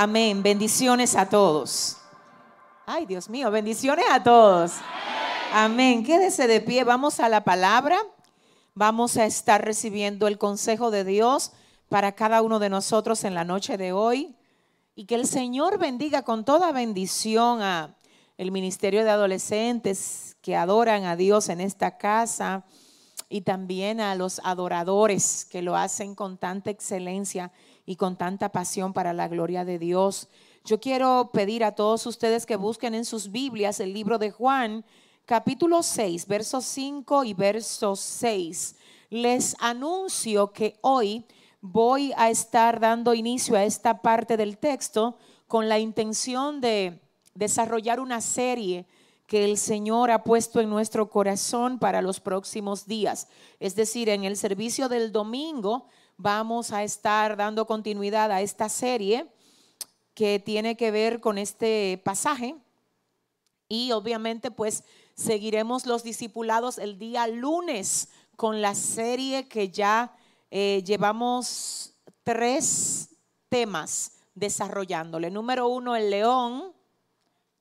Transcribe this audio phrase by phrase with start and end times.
[0.00, 0.44] Amén.
[0.44, 1.96] Bendiciones a todos.
[2.86, 4.74] Ay, Dios mío, bendiciones a todos.
[5.52, 6.04] Amén.
[6.04, 6.84] Quédese de pie.
[6.84, 7.98] Vamos a la palabra.
[8.74, 11.50] Vamos a estar recibiendo el consejo de Dios
[11.88, 14.36] para cada uno de nosotros en la noche de hoy.
[14.94, 17.96] Y que el Señor bendiga con toda bendición a
[18.36, 22.64] el ministerio de adolescentes que adoran a Dios en esta casa
[23.28, 27.50] y también a los adoradores que lo hacen con tanta excelencia
[27.88, 30.28] y con tanta pasión para la gloria de Dios.
[30.62, 34.84] Yo quiero pedir a todos ustedes que busquen en sus Biblias el libro de Juan,
[35.24, 38.76] capítulo 6, versos 5 y verso 6.
[39.08, 41.24] Les anuncio que hoy
[41.62, 45.16] voy a estar dando inicio a esta parte del texto
[45.46, 47.00] con la intención de
[47.32, 48.86] desarrollar una serie
[49.26, 53.28] que el Señor ha puesto en nuestro corazón para los próximos días.
[53.60, 55.86] Es decir, en el servicio del domingo
[56.18, 59.26] vamos a estar dando continuidad a esta serie
[60.14, 62.56] que tiene que ver con este pasaje
[63.68, 70.14] y obviamente pues seguiremos los discipulados el día lunes con la serie que ya
[70.50, 73.10] eh, llevamos tres
[73.48, 75.30] temas desarrollándole.
[75.30, 76.72] Número uno, el león.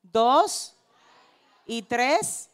[0.03, 0.75] Dos
[1.65, 2.49] y tres,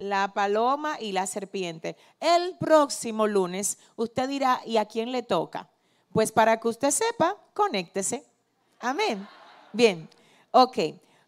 [0.00, 1.96] la paloma y la serpiente.
[2.18, 5.70] El próximo lunes usted dirá, ¿y a quién le toca?
[6.12, 8.24] Pues para que usted sepa, conéctese.
[8.80, 9.26] Amén.
[9.72, 10.08] Bien,
[10.50, 10.78] ok.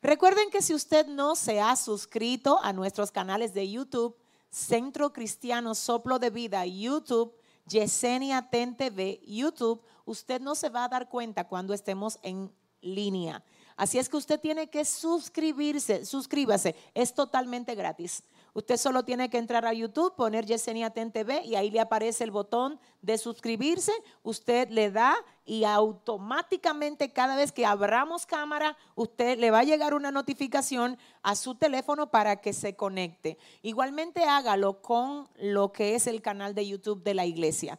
[0.03, 4.17] Recuerden que si usted no se ha suscrito a nuestros canales de YouTube,
[4.51, 7.33] Centro Cristiano Soplo de Vida, YouTube,
[7.69, 13.45] Yesenia Ten TV, YouTube, usted no se va a dar cuenta cuando estemos en línea.
[13.77, 18.23] Así es que usted tiene que suscribirse, suscríbase, es totalmente gratis.
[18.55, 22.22] Usted solo tiene que entrar a YouTube, poner Yesenia Ten TV y ahí le aparece
[22.25, 23.92] el botón de suscribirse.
[24.22, 29.95] Usted le da y automáticamente cada vez que abramos cámara, usted le va a llegar
[29.95, 33.39] una notificación a su teléfono para que se conecte.
[33.62, 37.79] Igualmente hágalo con lo que es el canal de YouTube de la iglesia.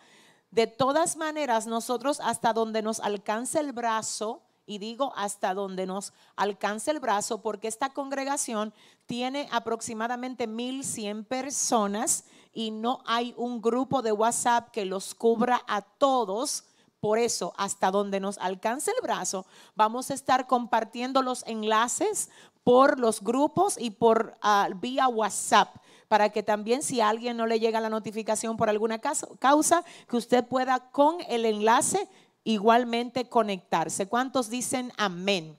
[0.50, 6.14] De todas maneras, nosotros hasta donde nos alcance el brazo, y digo hasta donde nos
[6.36, 8.74] alcance el brazo, porque esta congregación
[9.06, 15.82] tiene aproximadamente 1100 personas y no hay un grupo de WhatsApp que los cubra a
[15.82, 16.66] todos.
[17.00, 22.30] Por eso, hasta donde nos alcance el brazo, vamos a estar compartiendo los enlaces
[22.64, 25.76] por los grupos y por ah, vía WhatsApp
[26.14, 30.16] para que también si a alguien no le llega la notificación por alguna causa, que
[30.16, 32.08] usted pueda con el enlace
[32.44, 34.08] igualmente conectarse.
[34.08, 35.58] ¿Cuántos dicen amén?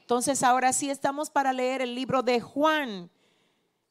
[0.00, 3.10] Entonces ahora sí estamos para leer el libro de Juan,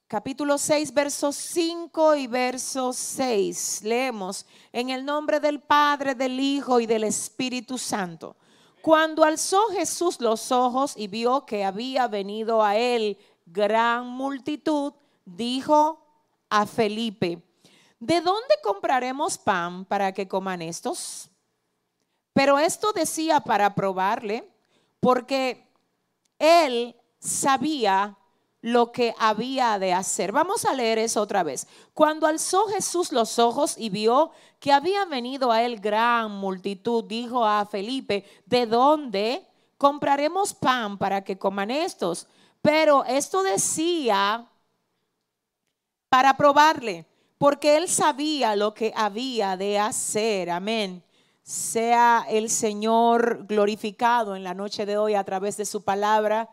[0.08, 3.82] capítulo 6, versos 5 y verso 6.
[3.84, 8.38] Leemos, en el nombre del Padre, del Hijo y del Espíritu Santo.
[8.82, 14.94] Cuando alzó Jesús los ojos y vio que había venido a él gran multitud,
[15.26, 16.00] dijo
[16.50, 17.42] a Felipe,
[18.00, 21.30] ¿de dónde compraremos pan para que coman estos?
[22.35, 24.46] Pero esto decía para probarle,
[25.00, 25.69] porque
[26.38, 28.18] él sabía
[28.59, 30.34] lo que había de hacer.
[30.34, 31.66] Vamos a leer eso otra vez.
[31.94, 37.45] Cuando alzó Jesús los ojos y vio que había venido a él gran multitud, dijo
[37.45, 39.47] a Felipe, ¿de dónde
[39.78, 42.28] compraremos pan para que coman estos?
[42.62, 44.45] Pero esto decía
[46.09, 47.06] para probarle,
[47.38, 50.50] porque él sabía lo que había de hacer.
[50.50, 51.05] Amén
[51.45, 56.50] sea el Señor glorificado en la noche de hoy a través de su palabra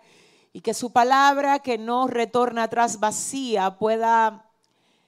[0.52, 4.50] y que su palabra que no retorna atrás vacía pueda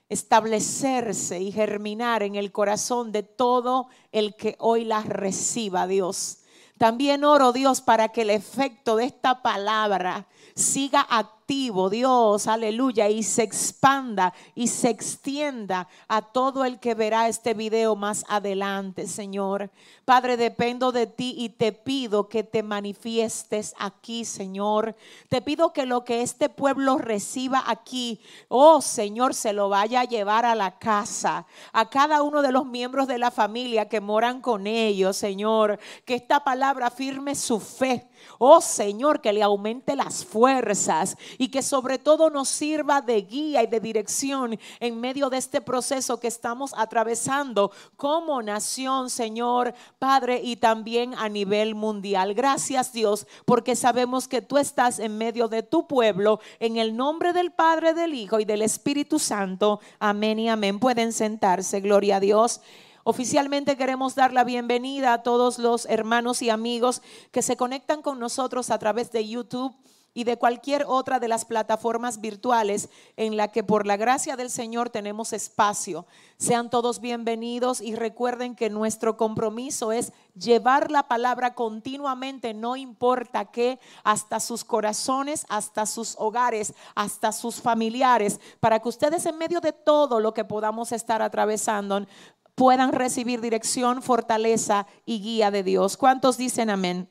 [0.08, 6.38] establecerse y germinar en el corazón de todo el que hoy la reciba, Dios.
[6.78, 11.06] También oro, Dios, para que el efecto de esta palabra siga
[11.46, 17.96] Dios, aleluya, y se expanda y se extienda a todo el que verá este video
[17.96, 19.70] más adelante, Señor.
[20.04, 24.96] Padre, dependo de ti y te pido que te manifiestes aquí, Señor.
[25.28, 30.04] Te pido que lo que este pueblo reciba aquí, oh Señor, se lo vaya a
[30.04, 34.40] llevar a la casa, a cada uno de los miembros de la familia que moran
[34.40, 35.78] con ellos, Señor.
[36.04, 38.08] Que esta palabra firme su fe
[38.38, 43.62] Oh Señor, que le aumente las fuerzas y que sobre todo nos sirva de guía
[43.62, 50.40] y de dirección en medio de este proceso que estamos atravesando como nación, Señor, Padre,
[50.42, 52.34] y también a nivel mundial.
[52.34, 57.32] Gracias Dios, porque sabemos que tú estás en medio de tu pueblo, en el nombre
[57.32, 59.80] del Padre, del Hijo y del Espíritu Santo.
[59.98, 60.78] Amén y amén.
[60.78, 62.60] Pueden sentarse, gloria a Dios.
[63.06, 67.02] Oficialmente queremos dar la bienvenida a todos los hermanos y amigos
[67.32, 69.76] que se conectan con nosotros a través de YouTube
[70.14, 74.48] y de cualquier otra de las plataformas virtuales en la que por la gracia del
[74.48, 76.06] Señor tenemos espacio.
[76.38, 83.46] Sean todos bienvenidos y recuerden que nuestro compromiso es llevar la palabra continuamente, no importa
[83.46, 89.60] qué, hasta sus corazones, hasta sus hogares, hasta sus familiares, para que ustedes en medio
[89.60, 92.06] de todo lo que podamos estar atravesando
[92.54, 95.96] puedan recibir dirección, fortaleza y guía de Dios.
[95.96, 97.08] ¿Cuántos dicen amén?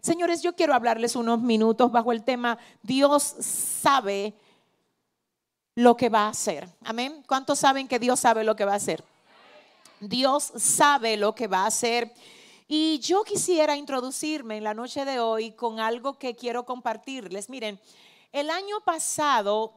[0.00, 4.34] Señores, yo quiero hablarles unos minutos bajo el tema Dios sabe
[5.74, 6.68] lo que va a hacer.
[6.84, 7.24] Amén.
[7.26, 9.02] ¿Cuántos saben que Dios sabe lo que va a hacer?
[10.00, 12.12] Dios sabe lo que va a hacer.
[12.68, 17.48] Y yo quisiera introducirme en la noche de hoy con algo que quiero compartirles.
[17.48, 17.80] Miren,
[18.32, 19.72] el año pasado,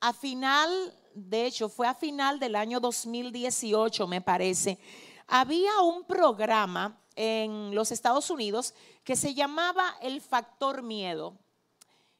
[0.00, 4.78] a final, de hecho, fue a final del año 2018, me parece,
[5.26, 8.74] había un programa en los Estados Unidos
[9.04, 11.36] que se llamaba El Factor Miedo.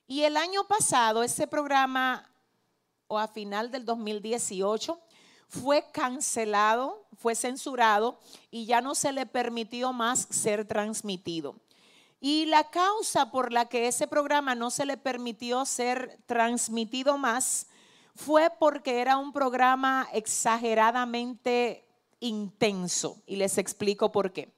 [0.06, 2.28] Y el año pasado ese programa,
[3.06, 5.00] o a final del 2018,
[5.48, 8.20] fue cancelado, fue censurado
[8.50, 11.56] y ya no se le permitió más ser transmitido.
[12.20, 17.66] Y la causa por la que ese programa no se le permitió ser transmitido más
[18.14, 21.86] fue porque era un programa exageradamente
[22.20, 23.18] intenso.
[23.26, 24.52] Y les explico por qué.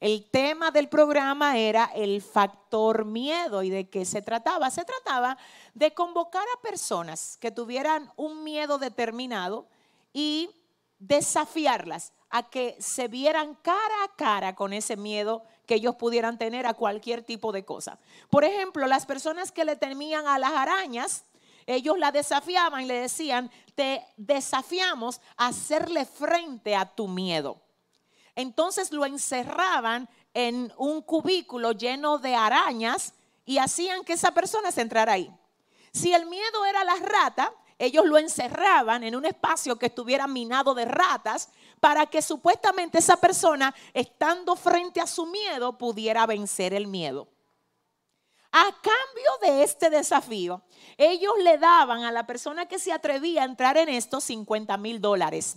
[0.00, 3.62] El tema del programa era el factor miedo.
[3.62, 4.70] ¿Y de qué se trataba?
[4.70, 5.36] Se trataba
[5.74, 9.68] de convocar a personas que tuvieran un miedo determinado
[10.12, 10.50] y
[10.98, 16.66] desafiarlas a que se vieran cara a cara con ese miedo que ellos pudieran tener
[16.66, 17.98] a cualquier tipo de cosa.
[18.30, 21.24] Por ejemplo, las personas que le temían a las arañas,
[21.74, 27.60] ellos la desafiaban y le decían, te desafiamos a hacerle frente a tu miedo.
[28.34, 33.14] Entonces lo encerraban en un cubículo lleno de arañas
[33.44, 35.30] y hacían que esa persona se entrara ahí.
[35.92, 40.74] Si el miedo era la rata, ellos lo encerraban en un espacio que estuviera minado
[40.74, 41.48] de ratas
[41.80, 47.28] para que supuestamente esa persona, estando frente a su miedo, pudiera vencer el miedo.
[48.52, 50.62] A cambio de este desafío,
[50.96, 55.00] ellos le daban a la persona que se atrevía a entrar en esto 50 mil
[55.00, 55.56] dólares.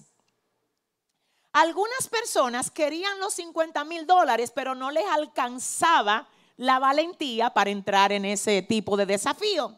[1.53, 8.11] Algunas personas querían los 50 mil dólares, pero no les alcanzaba la valentía para entrar
[8.11, 9.77] en ese tipo de desafío.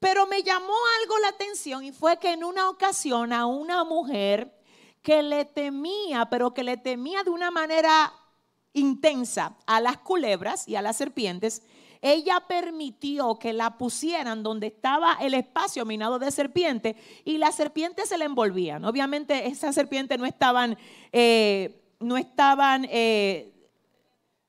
[0.00, 4.56] Pero me llamó algo la atención y fue que en una ocasión a una mujer
[5.02, 8.12] que le temía, pero que le temía de una manera
[8.72, 11.62] intensa a las culebras y a las serpientes,
[12.02, 18.08] ella permitió que la pusieran donde estaba el espacio minado de serpientes y las serpientes
[18.08, 18.84] se le envolvían.
[18.84, 20.76] Obviamente esas serpientes no estaban,
[21.12, 23.52] eh, no estaban, eh,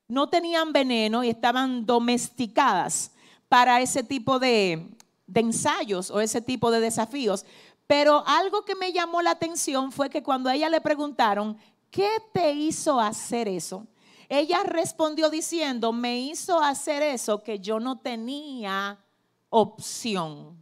[0.07, 3.11] no tenían veneno y estaban domesticadas
[3.47, 4.87] para ese tipo de,
[5.25, 7.45] de ensayos o ese tipo de desafíos.
[7.87, 11.57] Pero algo que me llamó la atención fue que cuando a ella le preguntaron,
[11.89, 13.87] ¿qué te hizo hacer eso?
[14.29, 19.03] Ella respondió diciendo, me hizo hacer eso que yo no tenía
[19.49, 20.55] opción.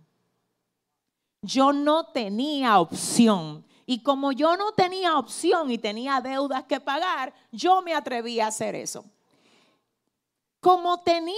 [1.41, 3.65] Yo no tenía opción.
[3.85, 8.47] Y como yo no tenía opción y tenía deudas que pagar, yo me atreví a
[8.47, 9.03] hacer eso.
[10.61, 11.35] Como tenía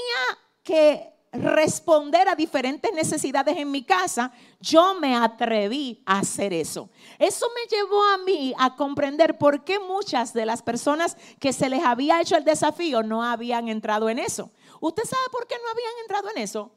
[0.63, 6.89] que responder a diferentes necesidades en mi casa, yo me atreví a hacer eso.
[7.19, 11.69] Eso me llevó a mí a comprender por qué muchas de las personas que se
[11.69, 14.51] les había hecho el desafío no habían entrado en eso.
[14.79, 16.71] ¿Usted sabe por qué no habían entrado en eso?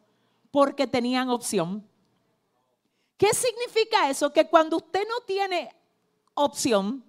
[0.51, 1.89] Porque tenían opción.
[3.17, 4.33] ¿Qué significa eso?
[4.33, 5.75] Que cuando usted no tiene
[6.35, 7.05] opción,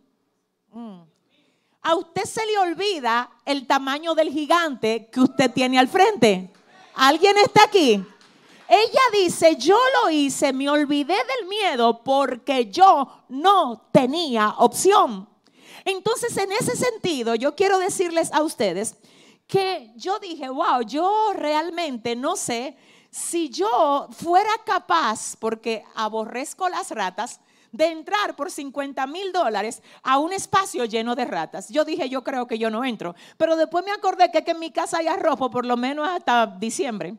[0.72, 1.02] mm,
[1.82, 6.54] a usted se le olvida el tamaño del gigante que usted tiene al frente.
[6.96, 8.04] ¿Alguien está aquí?
[8.68, 15.28] Ella dice, yo lo hice, me olvidé del miedo porque yo no tenía opción.
[15.86, 18.96] Entonces, en ese sentido, yo quiero decirles a ustedes
[19.48, 22.78] que yo dije, wow, yo realmente no sé
[23.12, 27.40] si yo fuera capaz, porque aborrezco las ratas,
[27.74, 31.70] de entrar por 50 mil dólares a un espacio lleno de ratas.
[31.70, 33.16] Yo dije, yo creo que yo no entro.
[33.36, 37.16] Pero después me acordé que, en mi casa hay arroz por lo menos hasta diciembre.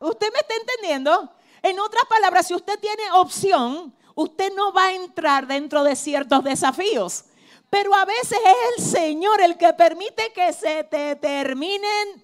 [0.00, 1.30] ¿Usted me está entendiendo?
[1.62, 6.42] En otras palabras, si usted tiene opción, usted no va a entrar dentro de ciertos
[6.42, 7.26] desafíos.
[7.68, 12.22] Pero a veces es el Señor el que permite que se te terminen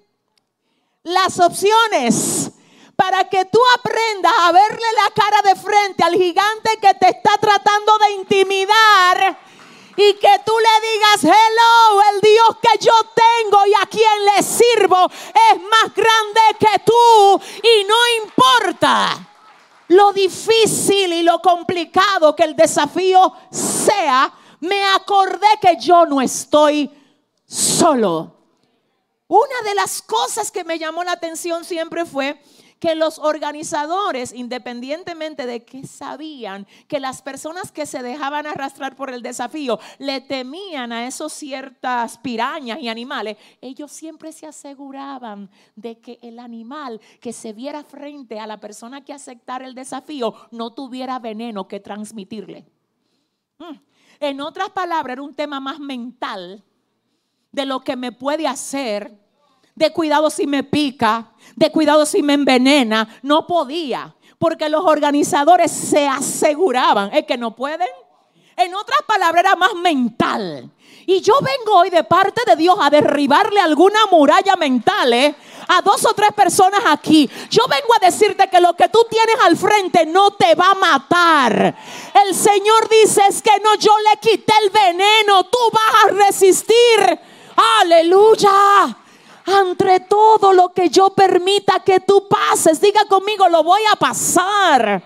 [1.02, 2.52] las opciones
[3.00, 7.38] para que tú aprendas a verle la cara de frente al gigante que te está
[7.38, 9.38] tratando de intimidar
[9.96, 14.42] y que tú le digas, hello, el Dios que yo tengo y a quien le
[14.42, 19.26] sirvo es más grande que tú y no importa
[19.88, 24.30] lo difícil y lo complicado que el desafío sea,
[24.60, 26.90] me acordé que yo no estoy
[27.46, 28.36] solo.
[29.26, 32.38] Una de las cosas que me llamó la atención siempre fue
[32.80, 39.10] que los organizadores, independientemente de que sabían que las personas que se dejaban arrastrar por
[39.10, 46.00] el desafío le temían a esos ciertas pirañas y animales, ellos siempre se aseguraban de
[46.00, 50.72] que el animal que se viera frente a la persona que aceptara el desafío no
[50.72, 52.64] tuviera veneno que transmitirle.
[53.58, 53.76] Mm.
[54.20, 56.64] En otras palabras, era un tema más mental
[57.52, 59.19] de lo que me puede hacer
[59.80, 63.18] de cuidado si me pica, de cuidado si me envenena.
[63.22, 67.88] No podía, porque los organizadores se aseguraban, es que no pueden.
[68.56, 70.70] En otras palabras, era más mental.
[71.06, 75.34] Y yo vengo hoy de parte de Dios a derribarle alguna muralla mental ¿eh?
[75.66, 77.28] a dos o tres personas aquí.
[77.48, 80.74] Yo vengo a decirte que lo que tú tienes al frente no te va a
[80.74, 81.74] matar.
[82.26, 87.18] El Señor dice es que no, yo le quité el veneno, tú vas a resistir.
[87.80, 88.99] Aleluya
[89.58, 92.80] entre todo lo que yo permita que tú pases.
[92.80, 95.02] Diga conmigo, lo voy a pasar.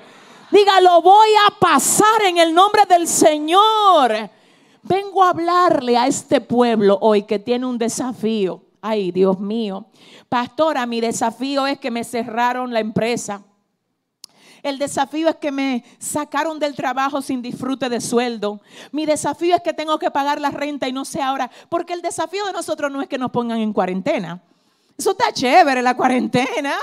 [0.51, 4.31] Diga, lo voy a pasar en el nombre del Señor.
[4.83, 8.63] Vengo a hablarle a este pueblo hoy que tiene un desafío.
[8.83, 9.87] Ay, Dios mío.
[10.29, 13.43] Pastora, mi desafío es que me cerraron la empresa.
[14.65, 18.63] El desafío es que me sacaron del trabajo sin disfrute de sueldo.
[18.93, 21.51] Mi desafío es que tengo que pagar la renta y no sé ahora.
[21.69, 24.41] Porque el desafío de nosotros no es que nos pongan en cuarentena.
[24.97, 26.77] Eso está chévere, la cuarentena.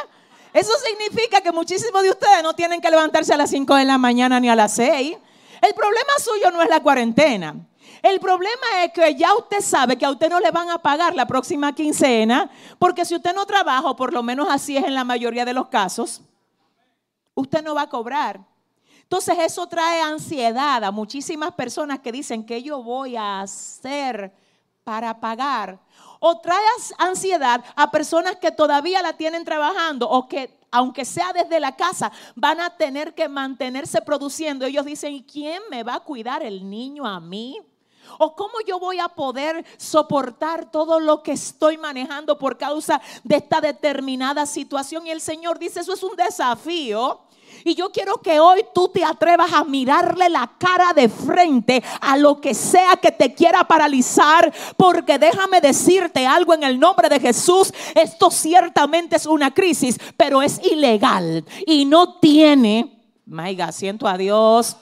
[0.54, 3.98] Eso significa que muchísimos de ustedes no tienen que levantarse a las 5 de la
[3.98, 5.18] mañana ni a las 6.
[5.64, 7.56] El problema suyo no es la cuarentena.
[8.04, 11.16] El problema es que ya usted sabe que a usted no le van a pagar
[11.16, 15.04] la próxima quincena, porque si usted no trabaja, por lo menos así es en la
[15.04, 16.22] mayoría de los casos,
[17.36, 18.46] usted no va a cobrar.
[19.04, 24.34] Entonces eso trae ansiedad a muchísimas personas que dicen que yo voy a hacer
[24.84, 25.80] para pagar.
[26.20, 26.64] O trae
[26.98, 32.12] ansiedad a personas que todavía la tienen trabajando o que aunque sea desde la casa,
[32.36, 34.66] van a tener que mantenerse produciendo.
[34.66, 37.60] Ellos dicen, ¿y quién me va a cuidar el niño a mí?
[38.18, 43.38] ¿O cómo yo voy a poder soportar todo lo que estoy manejando por causa de
[43.38, 45.08] esta determinada situación?
[45.08, 47.22] Y el Señor dice, eso es un desafío.
[47.64, 52.18] Y yo quiero que hoy tú te atrevas a mirarle la cara de frente a
[52.18, 57.20] lo que sea que te quiera paralizar, porque déjame decirte algo en el nombre de
[57.20, 64.18] Jesús, esto ciertamente es una crisis, pero es ilegal y no tiene, maiga, siento a
[64.18, 64.78] Dios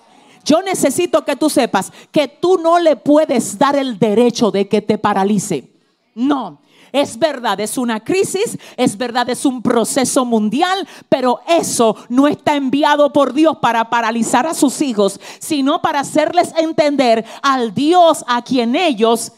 [0.50, 4.82] yo necesito que tú sepas que tú no le puedes dar el derecho de que
[4.82, 5.72] te paralice.
[6.15, 6.60] No.
[6.91, 12.56] Es verdad, es una crisis, es verdad, es un proceso mundial, pero eso no está
[12.56, 18.41] enviado por Dios para paralizar a sus hijos, sino para hacerles entender al Dios a
[18.41, 19.34] quien ellos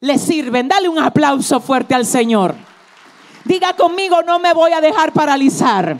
[0.00, 0.66] le sirven.
[0.66, 2.54] Dale un aplauso fuerte al Señor.
[3.44, 5.98] Diga conmigo, no me voy a dejar paralizar.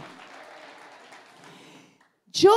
[2.32, 2.50] Yo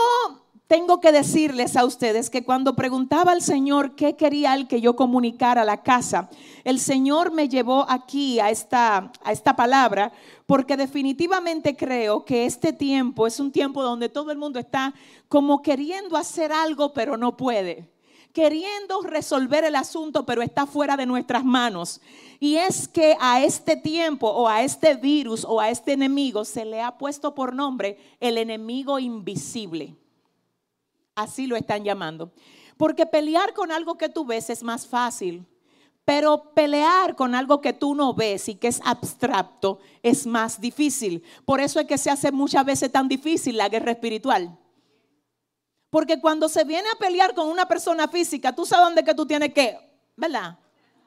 [0.74, 4.96] tengo que decirles a ustedes que cuando preguntaba al Señor qué quería él que yo
[4.96, 6.32] comunicara a la casa,
[6.64, 10.12] el Señor me llevó aquí a esta, a esta palabra
[10.48, 14.96] porque definitivamente creo que este tiempo es un tiempo donde todo el mundo está
[15.30, 17.88] como queriendo hacer algo pero no puede
[18.34, 22.02] queriendo resolver el asunto, pero está fuera de nuestras manos.
[22.40, 26.66] Y es que a este tiempo o a este virus o a este enemigo se
[26.66, 29.96] le ha puesto por nombre el enemigo invisible.
[31.16, 32.32] Así lo están llamando.
[32.78, 35.46] Porque pelear con algo que tú ves es más fácil,
[36.06, 41.24] pero pelear con algo que tú no ves y que es abstracto es más difícil.
[41.46, 44.58] Por eso es que se hace muchas veces tan difícil la guerra espiritual.
[45.90, 49.26] Porque cuando se viene a pelear con una persona física, tú sabes dónde que tú
[49.26, 49.78] tienes que,
[50.18, 50.58] ¿verdad?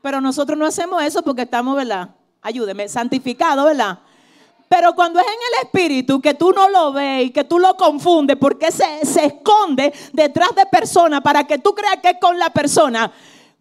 [0.00, 2.14] Pero nosotros no hacemos eso porque estamos, ¿verdad?
[2.40, 3.98] Ayúdeme, santificado, ¿verdad?
[4.68, 7.76] Pero cuando es en el espíritu, que tú no lo ves y que tú lo
[7.76, 12.38] confundes, porque se, se esconde detrás de personas para que tú creas que es con
[12.38, 13.12] la persona.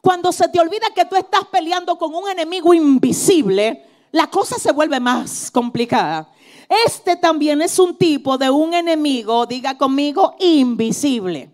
[0.02, 4.72] Cuando se te olvida que tú estás peleando con un enemigo invisible, la cosa se
[4.72, 6.30] vuelve más complicada.
[6.86, 11.52] Este también es un tipo de un enemigo, diga conmigo, invisible.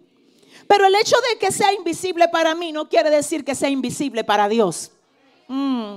[0.67, 4.23] Pero el hecho de que sea invisible para mí no quiere decir que sea invisible
[4.23, 4.91] para Dios.
[5.47, 5.95] Mm.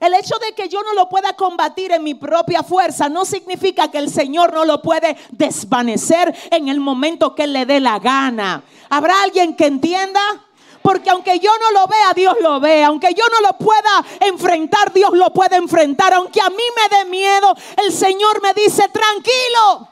[0.00, 3.90] El hecho de que yo no lo pueda combatir en mi propia fuerza no significa
[3.90, 8.62] que el Señor no lo puede desvanecer en el momento que le dé la gana.
[8.88, 10.20] ¿Habrá alguien que entienda?
[10.80, 12.82] Porque aunque yo no lo vea, Dios lo ve.
[12.82, 16.14] Aunque yo no lo pueda enfrentar, Dios lo puede enfrentar.
[16.14, 19.86] Aunque a mí me dé miedo, el Señor me dice, tranquilo,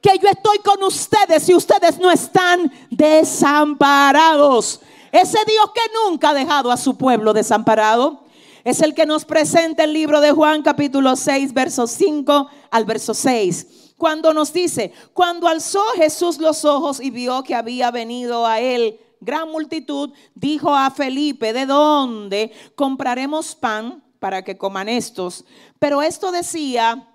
[0.00, 4.80] que yo estoy con ustedes y ustedes no están desamparados.
[5.12, 8.23] Ese Dios que nunca ha dejado a su pueblo desamparado
[8.64, 13.12] es el que nos presenta el libro de Juan capítulo 6, verso 5 al verso
[13.12, 13.92] 6.
[13.98, 18.98] Cuando nos dice, cuando alzó Jesús los ojos y vio que había venido a él
[19.20, 25.44] gran multitud, dijo a Felipe, ¿de dónde compraremos pan para que coman estos?
[25.78, 27.08] Pero esto decía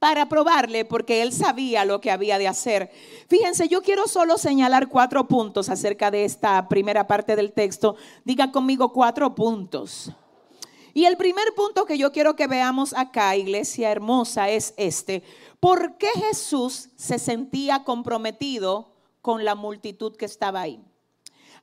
[0.00, 2.90] para probarle porque él sabía lo que había de hacer.
[3.28, 7.96] Fíjense, yo quiero solo señalar cuatro puntos acerca de esta primera parte del texto.
[8.24, 10.10] Diga conmigo cuatro puntos.
[10.94, 15.22] Y el primer punto que yo quiero que veamos acá, iglesia hermosa, es este.
[15.60, 18.92] ¿Por qué Jesús se sentía comprometido
[19.22, 20.82] con la multitud que estaba ahí?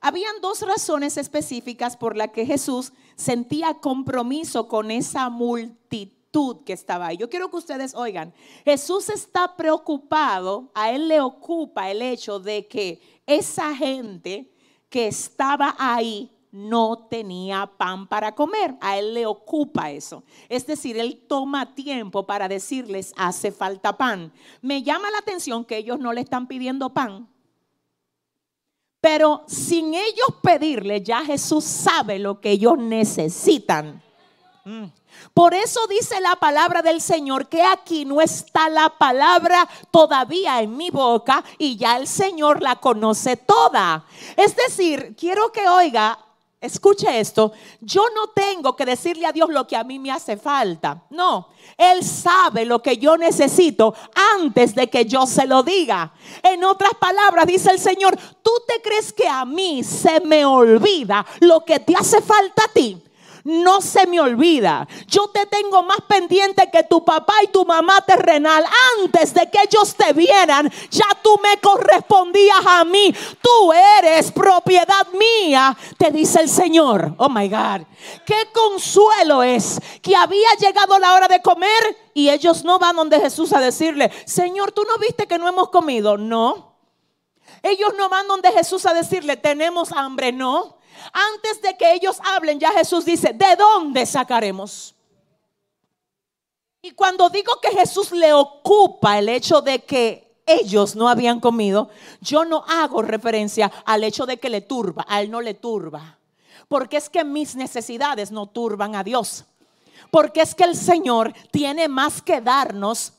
[0.00, 7.08] Habían dos razones específicas por las que Jesús sentía compromiso con esa multitud que estaba
[7.08, 7.16] ahí.
[7.16, 8.32] Yo quiero que ustedes oigan,
[8.64, 14.52] Jesús está preocupado, a él le ocupa el hecho de que esa gente
[14.88, 18.76] que estaba ahí no tenía pan para comer.
[18.80, 20.24] A él le ocupa eso.
[20.48, 24.32] Es decir, él toma tiempo para decirles, hace falta pan.
[24.62, 27.28] Me llama la atención que ellos no le están pidiendo pan.
[29.00, 34.02] Pero sin ellos pedirle, ya Jesús sabe lo que ellos necesitan.
[34.64, 34.86] Mm.
[35.34, 40.76] Por eso dice la palabra del Señor que aquí no está la palabra todavía en
[40.76, 44.04] mi boca y ya el Señor la conoce toda.
[44.36, 46.18] Es decir, quiero que oiga
[46.60, 50.36] Escuche esto, yo no tengo que decirle a Dios lo que a mí me hace
[50.36, 51.04] falta.
[51.10, 53.94] No, Él sabe lo que yo necesito
[54.34, 56.12] antes de que yo se lo diga.
[56.42, 61.24] En otras palabras, dice el Señor, ¿tú te crees que a mí se me olvida
[61.40, 63.04] lo que te hace falta a ti?
[63.44, 64.86] No se me olvida.
[65.06, 68.64] Yo te tengo más pendiente que tu papá y tu mamá terrenal.
[68.98, 73.14] Antes de que ellos te vieran, ya tú me correspondías a mí.
[73.40, 77.14] Tú eres propiedad mía, te dice el Señor.
[77.18, 77.82] Oh my God.
[78.24, 83.20] Qué consuelo es que había llegado la hora de comer y ellos no van donde
[83.20, 86.16] Jesús a decirle, Señor, tú no viste que no hemos comido.
[86.16, 86.76] No.
[87.62, 90.32] Ellos no van donde Jesús a decirle, tenemos hambre.
[90.32, 90.77] No.
[91.12, 94.94] Antes de que ellos hablen, ya Jesús dice, ¿de dónde sacaremos?
[96.82, 101.90] Y cuando digo que Jesús le ocupa el hecho de que ellos no habían comido,
[102.20, 106.18] yo no hago referencia al hecho de que le turba, a él no le turba.
[106.68, 109.44] Porque es que mis necesidades no turban a Dios.
[110.10, 113.12] Porque es que el Señor tiene más que darnos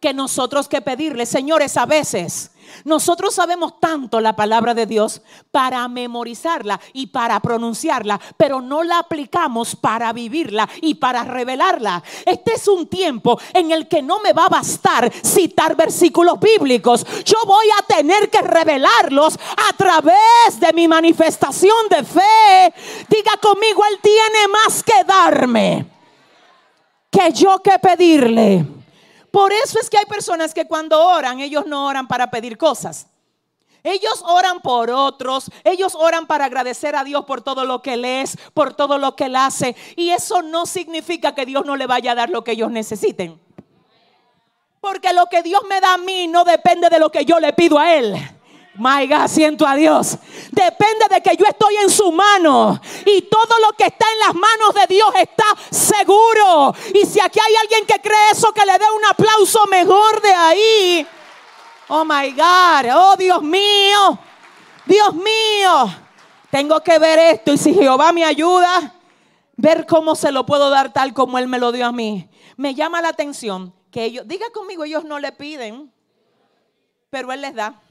[0.00, 1.26] que nosotros que pedirle.
[1.26, 2.50] Señores, a veces
[2.84, 9.00] nosotros sabemos tanto la palabra de Dios para memorizarla y para pronunciarla, pero no la
[9.00, 12.02] aplicamos para vivirla y para revelarla.
[12.24, 17.04] Este es un tiempo en el que no me va a bastar citar versículos bíblicos.
[17.24, 22.74] Yo voy a tener que revelarlos a través de mi manifestación de fe.
[23.08, 25.86] Diga conmigo, Él tiene más que darme
[27.10, 28.77] que yo que pedirle.
[29.38, 33.06] Por eso es que hay personas que cuando oran, ellos no oran para pedir cosas.
[33.84, 38.04] Ellos oran por otros, ellos oran para agradecer a Dios por todo lo que Él
[38.04, 39.76] es, por todo lo que Él hace.
[39.94, 43.40] Y eso no significa que Dios no le vaya a dar lo que ellos necesiten.
[44.80, 47.52] Porque lo que Dios me da a mí no depende de lo que yo le
[47.52, 48.16] pido a Él.
[48.78, 50.16] My God, siento a Dios.
[50.52, 52.80] Depende de que yo estoy en su mano.
[53.04, 56.72] Y todo lo que está en las manos de Dios está seguro.
[56.94, 60.32] Y si aquí hay alguien que cree eso, que le dé un aplauso mejor de
[60.32, 61.06] ahí.
[61.88, 62.90] Oh my God.
[62.94, 64.18] Oh Dios mío.
[64.86, 65.92] Dios mío.
[66.48, 67.52] Tengo que ver esto.
[67.52, 68.94] Y si Jehová me ayuda,
[69.56, 72.30] ver cómo se lo puedo dar tal como Él me lo dio a mí.
[72.56, 75.92] Me llama la atención que ellos, diga conmigo, ellos no le piden,
[77.10, 77.82] pero Él les da.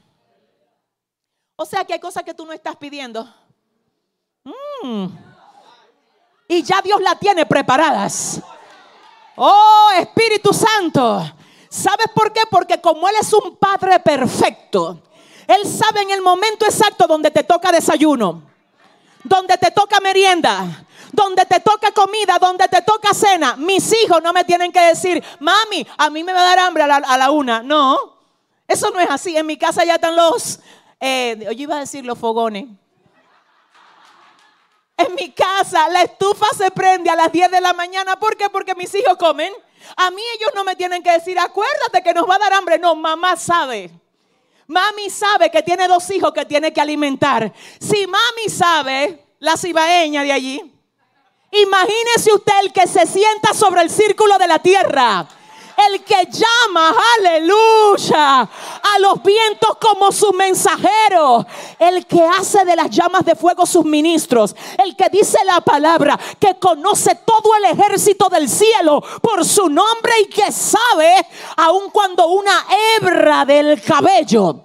[1.60, 3.28] O sea que hay cosas que tú no estás pidiendo.
[4.44, 5.06] Mm.
[6.46, 8.40] Y ya Dios la tiene preparadas.
[9.34, 11.20] Oh, Espíritu Santo.
[11.68, 12.42] ¿Sabes por qué?
[12.48, 15.02] Porque como Él es un Padre perfecto,
[15.48, 18.40] Él sabe en el momento exacto donde te toca desayuno,
[19.24, 23.56] donde te toca merienda, donde te toca comida, donde te toca cena.
[23.56, 26.84] Mis hijos no me tienen que decir, mami, a mí me va a dar hambre
[26.84, 27.64] a la, a la una.
[27.64, 27.98] No,
[28.68, 29.36] eso no es así.
[29.36, 30.60] En mi casa ya están los,
[31.00, 32.66] eh, yo iba a decir los fogones.
[34.96, 38.18] En mi casa la estufa se prende a las 10 de la mañana.
[38.18, 38.50] ¿Por qué?
[38.50, 39.52] Porque mis hijos comen.
[39.96, 42.78] A mí ellos no me tienen que decir, acuérdate que nos va a dar hambre.
[42.78, 43.90] No, mamá sabe.
[44.66, 47.52] Mami sabe que tiene dos hijos que tiene que alimentar.
[47.80, 50.74] Si mami sabe, la cibaeña de allí,
[51.52, 55.28] imagínese usted el que se sienta sobre el círculo de la tierra
[55.86, 61.46] el que llama, aleluya, a los vientos como su mensajero,
[61.78, 66.18] el que hace de las llamas de fuego sus ministros, el que dice la palabra,
[66.40, 71.14] que conoce todo el ejército del cielo por su nombre y que sabe,
[71.56, 74.62] aun cuando una hebra del cabello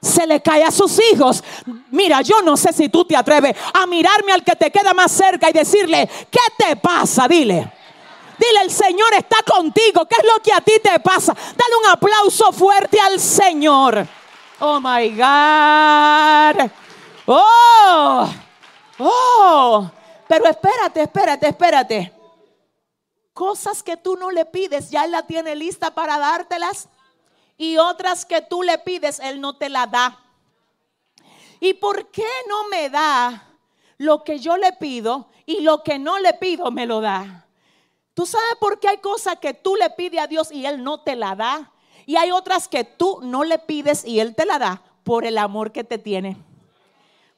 [0.00, 1.44] se le cae a sus hijos.
[1.90, 5.12] Mira, yo no sé si tú te atreves a mirarme al que te queda más
[5.12, 7.28] cerca y decirle, ¿qué te pasa?
[7.28, 7.81] Dile.
[8.38, 10.06] Dile, el Señor está contigo.
[10.06, 11.34] ¿Qué es lo que a ti te pasa?
[11.34, 14.06] Dale un aplauso fuerte al Señor.
[14.60, 16.70] Oh, my God.
[17.26, 18.28] Oh,
[18.98, 19.90] oh.
[20.28, 22.12] Pero espérate, espérate, espérate.
[23.34, 26.88] Cosas que tú no le pides, ya Él la tiene lista para dártelas.
[27.56, 30.18] Y otras que tú le pides, Él no te la da.
[31.60, 33.56] ¿Y por qué no me da
[33.98, 37.46] lo que yo le pido y lo que no le pido me lo da?
[38.14, 41.00] ¿Tú sabes por qué hay cosas que tú le pides a Dios y Él no
[41.00, 41.72] te la da?
[42.04, 45.38] Y hay otras que tú no le pides y Él te la da por el
[45.38, 46.36] amor que te tiene.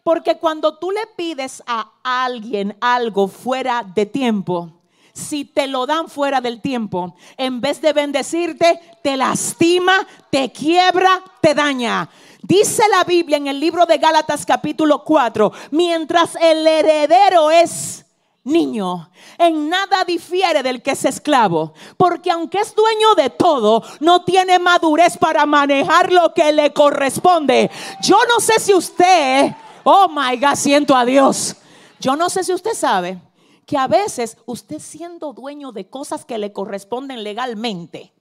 [0.03, 4.73] Porque cuando tú le pides a alguien algo fuera de tiempo,
[5.13, 11.23] si te lo dan fuera del tiempo, en vez de bendecirte, te lastima, te quiebra,
[11.41, 12.11] te daña.
[12.43, 18.04] Dice la Biblia en el libro de Gálatas capítulo 4, mientras el heredero es
[18.45, 24.23] niño, en nada difiere del que es esclavo, porque aunque es dueño de todo, no
[24.25, 27.71] tiene madurez para manejar lo que le corresponde.
[28.03, 31.57] Yo no sé si usted, oh my God, siento a Dios.
[31.99, 33.19] Yo no sé si usted sabe
[33.67, 38.13] que a veces usted siendo dueño de cosas que le corresponden legalmente,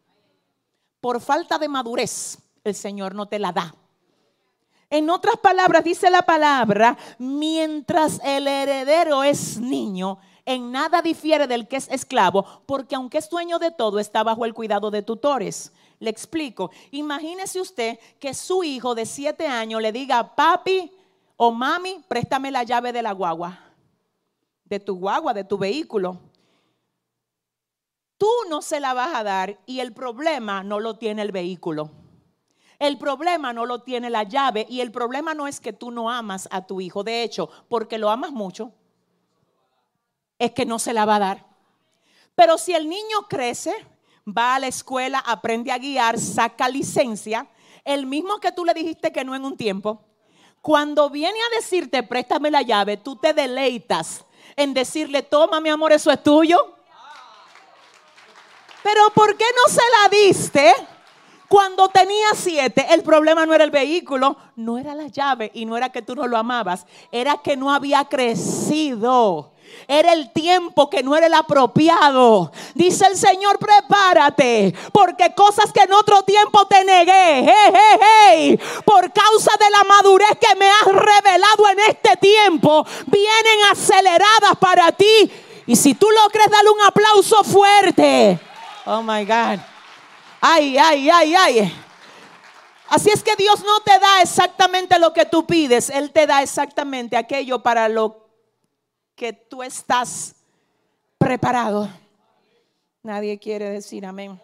[1.01, 3.75] por falta de madurez, el Señor no te la da.
[4.93, 11.67] En otras palabras, dice la palabra, mientras el heredero es niño, en nada difiere del
[11.67, 15.73] que es esclavo, porque aunque es dueño de todo, está bajo el cuidado de tutores.
[15.97, 16.69] Le explico.
[16.91, 20.91] Imagínese usted que su hijo de siete años le diga, papi
[21.37, 23.57] o mami, préstame la llave de la guagua,
[24.63, 26.19] de tu guagua, de tu vehículo.
[28.19, 32.02] Tú no se la vas a dar y el problema no lo tiene el vehículo.
[32.83, 36.09] El problema no lo tiene la llave y el problema no es que tú no
[36.09, 37.01] amas a tu hijo.
[37.01, 38.73] De hecho, porque lo amas mucho,
[40.37, 41.45] es que no se la va a dar.
[42.35, 43.73] Pero si el niño crece,
[44.27, 47.47] va a la escuela, aprende a guiar, saca licencia,
[47.85, 50.03] el mismo que tú le dijiste que no en un tiempo,
[50.61, 54.25] cuando viene a decirte, préstame la llave, tú te deleitas
[54.57, 56.75] en decirle, toma mi amor, eso es tuyo.
[58.83, 60.92] Pero ¿por qué no se la diste?
[61.53, 65.77] Cuando tenía siete, el problema no era el vehículo, no era la llave y no
[65.77, 69.51] era que tú no lo amabas, era que no había crecido.
[69.87, 72.51] Era el tiempo que no era el apropiado.
[72.73, 79.69] Dice el Señor, prepárate, porque cosas que en otro tiempo te negué, por causa de
[79.69, 85.31] la madurez que me has revelado en este tiempo, vienen aceleradas para ti.
[85.67, 88.39] Y si tú lo crees, dale un aplauso fuerte.
[88.87, 89.72] Oh my God.
[90.45, 91.73] Ay, ay, ay, ay.
[92.89, 96.41] Así es que Dios no te da exactamente lo que tú pides, Él te da
[96.41, 98.27] exactamente aquello para lo
[99.15, 100.35] que tú estás
[101.17, 101.87] preparado.
[103.03, 104.37] Nadie quiere decir amén.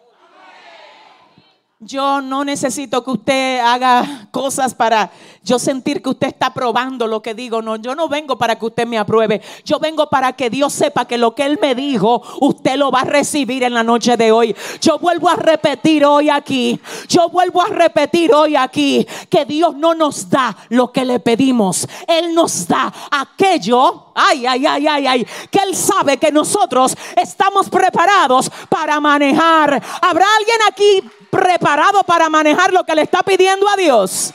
[1.82, 5.10] Yo no necesito que usted haga cosas para
[5.42, 7.62] yo sentir que usted está probando lo que digo.
[7.62, 9.40] No, yo no vengo para que usted me apruebe.
[9.64, 13.00] Yo vengo para que Dios sepa que lo que Él me dijo, usted lo va
[13.00, 14.54] a recibir en la noche de hoy.
[14.82, 16.78] Yo vuelvo a repetir hoy aquí.
[17.08, 21.88] Yo vuelvo a repetir hoy aquí que Dios no nos da lo que le pedimos.
[22.06, 27.70] Él nos da aquello, ay, ay, ay, ay, ay, que Él sabe que nosotros estamos
[27.70, 29.82] preparados para manejar.
[30.02, 31.69] ¿Habrá alguien aquí preparado
[32.06, 34.34] para manejar lo que le está pidiendo a Dios.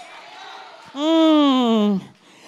[0.94, 1.98] Mm.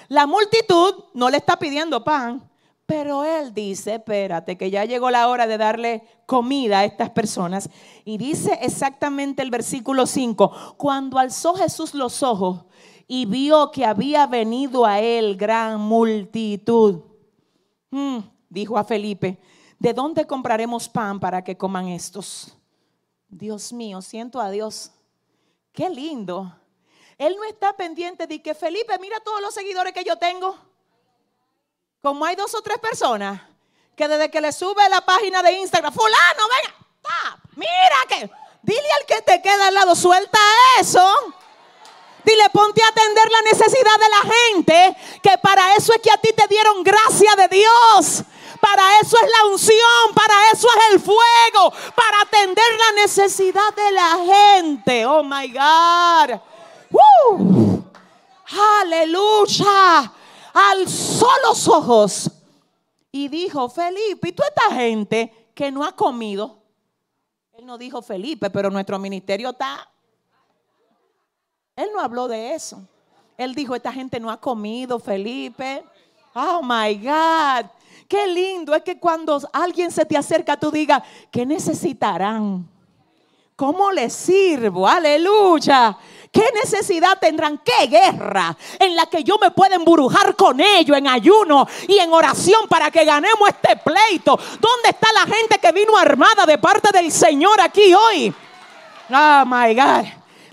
[0.08, 2.42] La multitud no le está pidiendo pan,
[2.86, 7.70] pero él dice, espérate, que ya llegó la hora de darle comida a estas personas.
[8.06, 12.64] Y dice exactamente el versículo 5, cuando alzó Jesús los ojos
[13.08, 17.02] y vio que había venido a él gran multitud,
[17.92, 18.20] mm,
[18.50, 19.38] dijo a Felipe,
[19.78, 22.57] ¿de dónde compraremos pan para que coman estos?
[23.28, 24.92] Dios mío, siento a Dios.
[25.74, 26.54] Qué lindo.
[27.18, 30.58] Él no está pendiente de que Felipe, mira todos los seguidores que yo tengo.
[32.02, 33.42] Como hay dos o tres personas
[33.98, 38.30] que desde que le sube la página de Instagram, fulano, venga, mira que,
[38.62, 40.38] dile al que te queda al lado, suelta
[40.80, 41.04] eso.
[42.24, 46.18] Dile, ponte a atender la necesidad de la gente, que para eso es que a
[46.18, 48.24] ti te dieron gracia de Dios.
[48.62, 53.92] Para eso es la unción, para eso es el fuego, para atender la necesidad de
[53.92, 55.06] la gente.
[55.06, 56.40] Oh my God.
[58.82, 60.12] Aleluya.
[60.54, 62.32] Alzó los ojos
[63.12, 66.64] y dijo, Felipe, ¿y tú esta gente que no ha comido?
[67.54, 69.90] Él no dijo Felipe, pero nuestro ministerio está...
[71.76, 72.82] Él no habló de eso.
[73.38, 75.84] Él dijo, esta gente no ha comido, Felipe.
[76.34, 77.70] Oh, my God.
[78.08, 82.68] Qué lindo es que cuando alguien se te acerca, tú digas, ¿qué necesitarán?
[83.56, 84.88] ¿Cómo les sirvo?
[84.88, 85.98] Aleluya.
[86.32, 87.58] ¿Qué necesidad tendrán?
[87.58, 92.14] ¿Qué guerra en la que yo me pueda embrujar con ellos en ayuno y en
[92.14, 94.38] oración para que ganemos este pleito?
[94.60, 98.32] ¿Dónde está la gente que vino armada de parte del Señor aquí hoy?
[99.10, 100.06] Oh my God.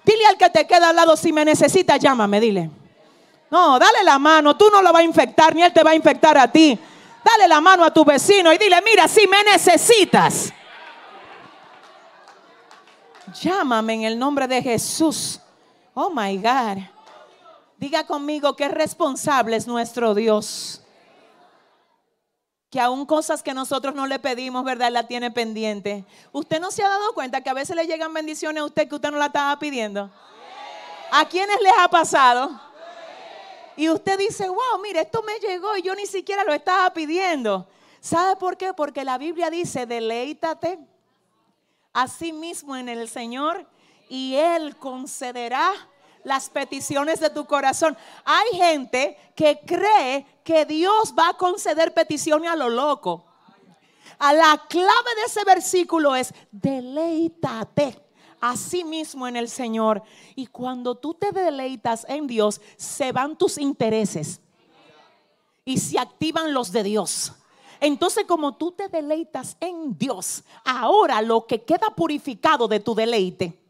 [0.04, 2.70] Dile al que te queda al lado, si me necesita, llámame, dile.
[3.50, 5.94] No, dale la mano, tú no lo vas a infectar, ni él te va a
[5.94, 6.78] infectar a ti.
[7.25, 10.53] Dale la mano a tu vecino y dile, mira, si me necesitas.
[13.41, 15.41] Llámame en el nombre de Jesús.
[15.95, 16.83] Oh my God.
[17.79, 20.83] Diga conmigo que responsable es nuestro Dios.
[22.71, 24.91] Que aún cosas que nosotros no le pedimos, ¿verdad?
[24.91, 26.05] La tiene pendiente.
[26.33, 28.97] ¿Usted no se ha dado cuenta que a veces le llegan bendiciones a usted que
[28.97, 30.11] usted no la estaba pidiendo?
[31.11, 32.61] ¿A quiénes les ha pasado?
[33.77, 37.69] Y usted dice, wow, mire, esto me llegó y yo ni siquiera lo estaba pidiendo.
[38.01, 38.73] ¿Sabe por qué?
[38.73, 40.79] Porque la Biblia dice, deleítate
[41.93, 43.67] a sí mismo en el Señor
[44.09, 45.73] y Él concederá
[46.23, 47.97] las peticiones de tu corazón.
[48.25, 53.27] Hay gente que cree que Dios va a conceder peticiones a lo loco.
[54.19, 58.04] A la clave de ese versículo es deleítate
[58.40, 60.03] a sí mismo en el Señor.
[60.35, 64.40] Y cuando tú te deleitas en Dios, se van tus intereses
[65.64, 67.33] y se activan los de Dios.
[67.81, 73.64] Entonces, como tú te deleitas en Dios, ahora lo que queda purificado de tu deleite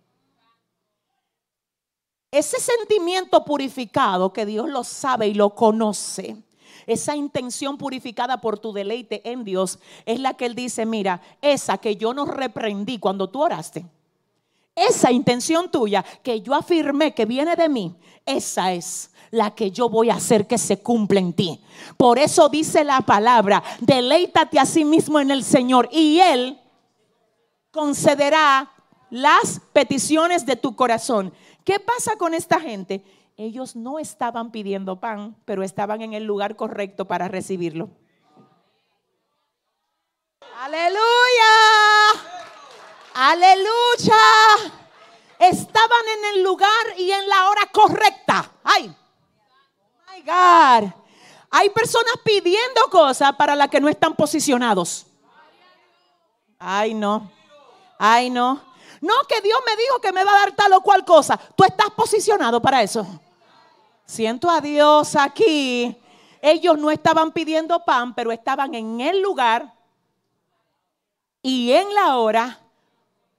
[2.35, 6.37] ese sentimiento purificado que Dios lo sabe y lo conoce,
[6.85, 11.79] esa intención purificada por tu deleite en Dios, es la que Él dice, mira, esa
[11.79, 13.87] que yo no reprendí cuando tú oraste,
[14.74, 19.88] esa intención tuya que yo afirmé que viene de mí, esa es la que yo
[19.88, 21.60] voy a hacer que se cumpla en ti.
[21.96, 26.60] Por eso dice la palabra, deleítate a sí mismo en el Señor y Él
[27.70, 28.70] concederá
[29.10, 31.32] las peticiones de tu corazón.
[31.64, 33.04] ¿Qué pasa con esta gente?
[33.37, 37.90] Ellos no estaban pidiendo pan, pero estaban en el lugar correcto para recibirlo.
[40.60, 41.02] Aleluya.
[43.14, 44.14] Aleluya.
[45.38, 48.50] Estaban en el lugar y en la hora correcta.
[48.64, 48.94] Ay.
[50.09, 50.92] My God.
[51.50, 55.07] Hay personas pidiendo cosas para las que no están posicionados.
[56.59, 57.31] Ay, no.
[57.98, 58.61] Ay, no.
[59.00, 61.38] No, que Dios me dijo que me va a dar tal o cual cosa.
[61.55, 63.07] Tú estás posicionado para eso.
[64.05, 65.96] Siento a Dios aquí.
[66.42, 69.72] Ellos no estaban pidiendo pan, pero estaban en el lugar
[71.42, 72.63] y en la hora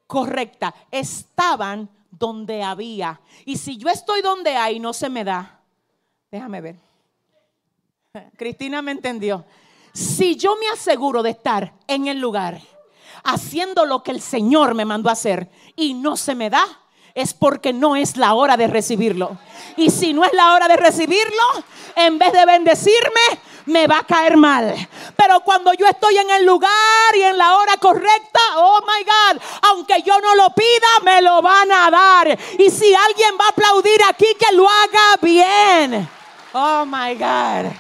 [0.08, 0.74] correcta.
[0.92, 3.20] Estaban donde había.
[3.46, 5.60] Y si yo estoy donde hay, no se me da.
[6.32, 6.76] Déjame ver.
[8.38, 9.46] Cristina me entendió.
[9.94, 12.60] Si yo me aseguro de estar en el lugar
[13.24, 16.66] haciendo lo que el Señor me mandó hacer y no se me da,
[17.14, 19.38] es porque no es la hora de recibirlo.
[19.78, 21.44] Y si no es la hora de recibirlo,
[21.96, 24.76] en vez de bendecirme, me va a caer mal.
[25.16, 29.42] Pero cuando yo estoy en el lugar y en la hora correcta, oh my God,
[29.70, 32.40] aunque yo no lo pida, me lo van a dar.
[32.58, 36.10] Y si alguien va a aplaudir aquí, que lo haga bien.
[36.54, 37.72] Oh my God.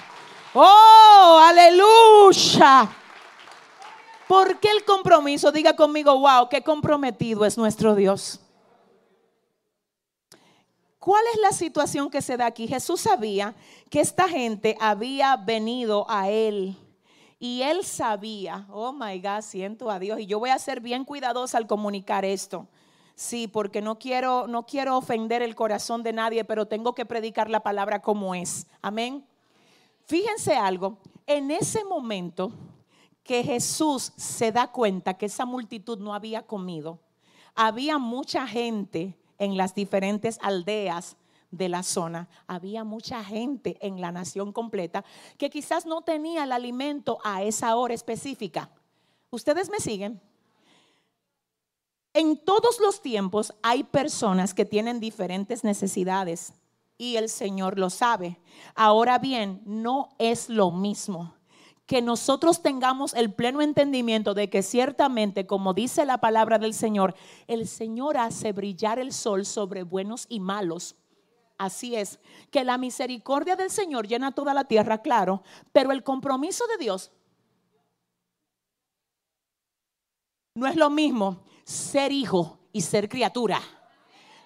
[0.53, 2.89] Oh, aleluya.
[4.27, 5.51] ¿Por qué el compromiso?
[5.51, 8.39] Diga conmigo, wow, qué comprometido es nuestro Dios.
[11.05, 12.67] ¿Cuál es la situación que se da aquí?
[12.67, 13.53] Jesús sabía
[13.89, 16.77] que esta gente había venido a Él.
[17.39, 20.19] Y Él sabía, oh my God, siento a Dios.
[20.19, 22.67] Y yo voy a ser bien cuidadosa al comunicar esto.
[23.15, 27.49] Sí, porque no quiero, no quiero ofender el corazón de nadie, pero tengo que predicar
[27.49, 28.67] la palabra como es.
[28.81, 29.25] Amén.
[30.05, 32.51] Fíjense algo, en ese momento
[33.23, 36.99] que Jesús se da cuenta que esa multitud no había comido,
[37.55, 41.17] había mucha gente en las diferentes aldeas
[41.51, 45.05] de la zona, había mucha gente en la nación completa
[45.37, 48.69] que quizás no tenía el alimento a esa hora específica.
[49.29, 50.21] ¿Ustedes me siguen?
[52.13, 56.53] En todos los tiempos hay personas que tienen diferentes necesidades
[56.97, 58.39] y el Señor lo sabe.
[58.73, 61.35] Ahora bien, no es lo mismo
[61.85, 67.15] que nosotros tengamos el pleno entendimiento de que ciertamente, como dice la palabra del Señor,
[67.47, 70.95] el Señor hace brillar el sol sobre buenos y malos.
[71.57, 72.19] Así es,
[72.51, 75.41] que la misericordia del Señor llena toda la tierra, claro,
[75.71, 77.11] pero el compromiso de Dios
[80.55, 83.61] no es lo mismo ser hijo y ser criatura.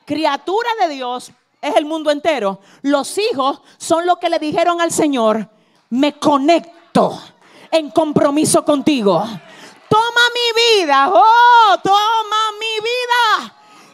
[0.05, 2.59] Criatura de Dios es el mundo entero.
[2.81, 5.49] Los hijos son los que le dijeron al Señor,
[5.89, 7.19] me conecto
[7.71, 9.23] en compromiso contigo.
[9.87, 12.38] Toma mi vida, oh, toma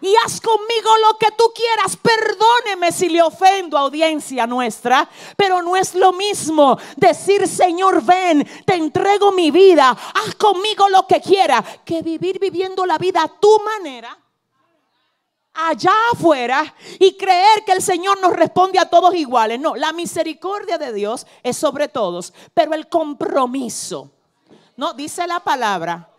[0.05, 1.97] y haz conmigo lo que tú quieras.
[1.97, 8.47] Perdóneme si le ofendo a audiencia nuestra, pero no es lo mismo decir, Señor, ven,
[8.65, 13.27] te entrego mi vida, haz conmigo lo que quieras, que vivir viviendo la vida a
[13.27, 14.17] tu manera
[15.55, 19.59] allá afuera y creer que el Señor nos responde a todos iguales.
[19.59, 24.11] No, la misericordia de Dios es sobre todos, pero el compromiso,
[24.75, 26.09] no, dice la palabra.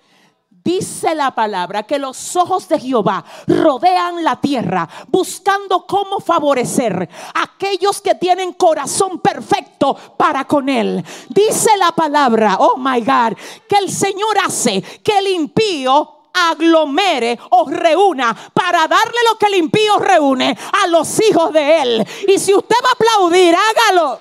[0.67, 7.43] Dice la palabra que los ojos de Jehová rodean la tierra buscando cómo favorecer a
[7.45, 11.05] aquellos que tienen corazón perfecto para con él.
[11.29, 17.71] Dice la palabra, oh my God, que el Señor hace que el impío aglomere o
[17.71, 22.09] reúna para darle lo que el impío reúne a los hijos de él.
[22.27, 24.21] Y si usted va a aplaudir, hágalo.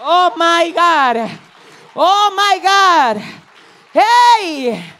[0.00, 1.30] Oh my God.
[1.94, 3.22] Oh my God.
[3.92, 4.94] Hey.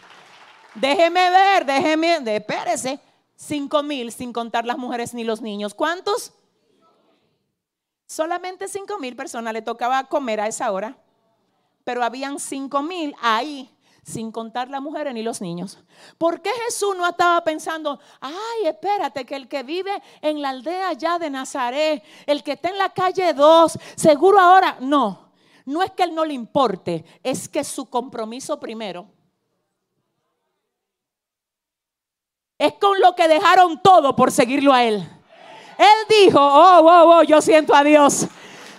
[0.76, 3.00] Déjeme ver, déjeme, espérese.
[3.34, 5.74] Cinco mil sin contar las mujeres ni los niños.
[5.74, 6.32] ¿Cuántos?
[8.06, 10.96] Solamente cinco mil personas le tocaba comer a esa hora,
[11.82, 13.70] pero habían cinco mil ahí
[14.02, 15.78] sin contar las mujeres ni los niños.
[16.16, 19.90] ¿Por qué Jesús no estaba pensando, ay, espérate, que el que vive
[20.22, 24.76] en la aldea ya de Nazaret, el que está en la calle 2, seguro ahora,
[24.80, 25.32] no,
[25.64, 29.15] no es que él no le importe, es que su compromiso primero
[32.58, 35.08] es con lo que dejaron todo por seguirlo a él.
[35.78, 38.26] Él dijo, oh, oh, oh, yo siento a Dios.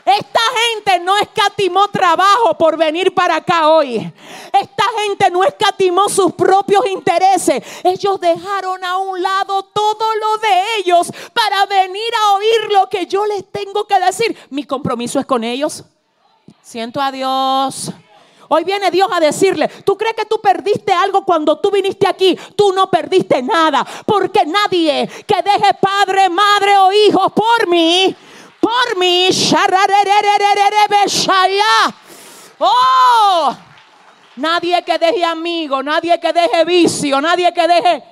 [0.04, 0.40] Esta
[0.72, 3.98] gente no escatimó trabajo por venir para acá hoy.
[4.54, 7.62] Esta gente no escatimó sus propios intereses.
[7.84, 13.06] Ellos dejaron a un lado todo lo de ellos para venir a oír lo que
[13.06, 14.36] yo les tengo que decir.
[14.50, 15.84] Mi compromiso es con ellos.
[16.62, 17.92] Siento a Dios.
[18.50, 22.38] Hoy viene Dios a decirle, ¿tú crees que tú perdiste algo cuando tú viniste aquí?
[22.56, 28.16] Tú no perdiste nada, porque nadie que deje padre, madre o hijos por mí
[28.68, 29.30] por mí.
[32.60, 33.56] Oh,
[34.36, 38.04] nadie que deje amigo, nadie que deje vicio, nadie que deje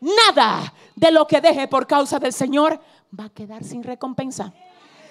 [0.00, 2.80] nada de lo que deje por causa del Señor
[3.18, 4.52] va a quedar sin recompensa.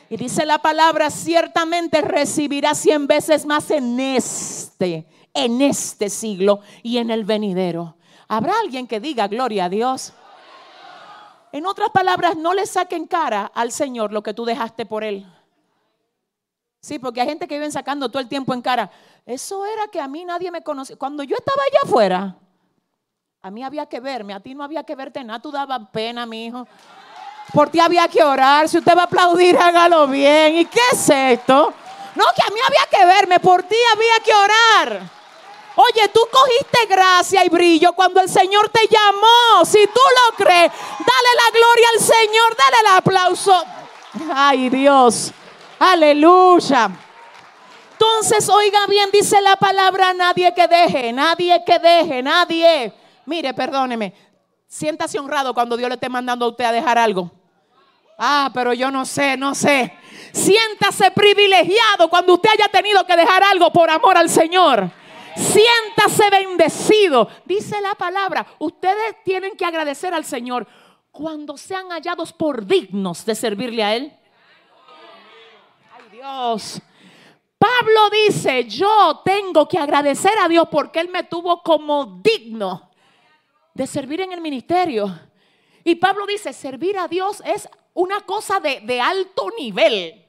[0.09, 6.97] Y dice la palabra, ciertamente recibirá cien veces más en este, en este siglo y
[6.97, 7.95] en el venidero.
[8.27, 10.13] ¿Habrá alguien que diga gloria a Dios?
[11.51, 15.25] En otras palabras, no le saquen cara al Señor lo que tú dejaste por Él.
[16.81, 18.89] Sí, porque hay gente que vive sacando todo el tiempo en cara.
[19.25, 20.95] Eso era que a mí nadie me conocía.
[20.95, 22.35] Cuando yo estaba allá afuera,
[23.41, 26.25] a mí había que verme, a ti no había que verte nada, tú dabas pena,
[26.25, 26.67] mi hijo.
[27.53, 28.69] Por ti había que orar.
[28.69, 30.57] Si usted va a aplaudir, hágalo bien.
[30.57, 31.73] ¿Y qué es esto?
[32.15, 35.01] No, que a mí había que verme, por ti había que orar.
[35.75, 39.63] Oye, tú cogiste gracia y brillo cuando el Señor te llamó.
[39.63, 43.63] Si tú lo crees, dale la gloria al Señor, dale el aplauso.
[44.33, 45.31] Ay, Dios.
[45.79, 46.91] Aleluya.
[47.93, 52.93] Entonces, oiga bien, dice la palabra, nadie que deje, nadie que deje, nadie.
[53.25, 54.13] Mire, perdóneme,
[54.67, 57.38] siéntase honrado cuando Dios le esté mandando a usted a dejar algo.
[58.21, 59.93] Ah, pero yo no sé, no sé.
[60.33, 64.91] Siéntase privilegiado cuando usted haya tenido que dejar algo por amor al Señor.
[65.37, 67.29] Siéntase bendecido.
[67.45, 70.67] Dice la palabra, ustedes tienen que agradecer al Señor
[71.11, 74.13] cuando sean hallados por dignos de servirle a Él.
[75.95, 76.81] Ay Dios.
[77.57, 82.89] Pablo dice, yo tengo que agradecer a Dios porque Él me tuvo como digno
[83.73, 85.17] de servir en el ministerio.
[85.85, 90.25] Y Pablo dice, servir a Dios es una cosa de, de alto nivel.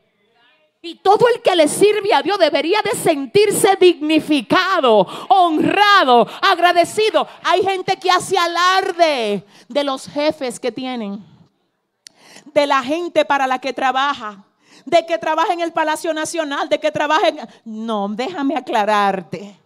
[0.83, 7.29] Y todo el que le sirve a Dios debería de sentirse dignificado, honrado, agradecido.
[7.43, 11.23] Hay gente que hace alarde de los jefes que tienen,
[12.47, 14.43] de la gente para la que trabaja,
[14.87, 17.41] de que trabaja en el Palacio Nacional, de que trabaja en...
[17.65, 19.61] No, déjame aclararte.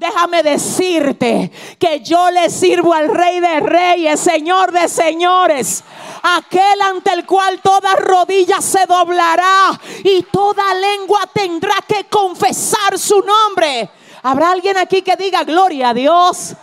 [0.00, 5.84] Déjame decirte que yo le sirvo al Rey de Reyes, Señor de Señores,
[6.22, 13.20] aquel ante el cual toda rodilla se doblará y toda lengua tendrá que confesar su
[13.20, 13.90] nombre.
[14.22, 16.54] ¿Habrá alguien aquí que diga gloria a Dios?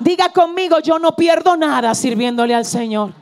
[0.00, 3.12] Diga conmigo, yo no pierdo nada sirviéndole al Señor.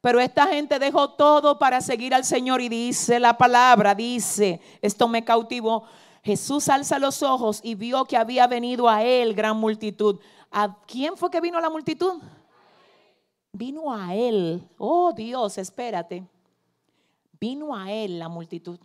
[0.00, 5.08] Pero esta gente dejó todo para seguir al Señor y dice la palabra, dice, esto
[5.08, 5.84] me cautivó.
[6.22, 10.20] Jesús alza los ojos y vio que había venido a él gran multitud.
[10.50, 12.22] ¿A quién fue que vino la multitud?
[13.52, 14.68] Vino a él.
[14.78, 16.24] Oh Dios, espérate.
[17.40, 18.78] Vino a él la multitud.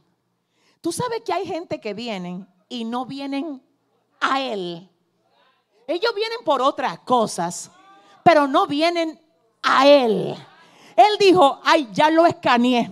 [0.81, 3.61] Tú sabes que hay gente que vienen y no vienen
[4.19, 4.89] a él.
[5.85, 7.71] Ellos vienen por otras cosas,
[8.23, 9.19] pero no vienen
[9.61, 10.35] a él.
[10.95, 12.91] Él dijo, ay, ya lo escaneé.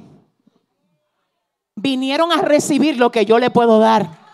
[1.75, 4.24] Vinieron a recibir lo que yo le puedo dar.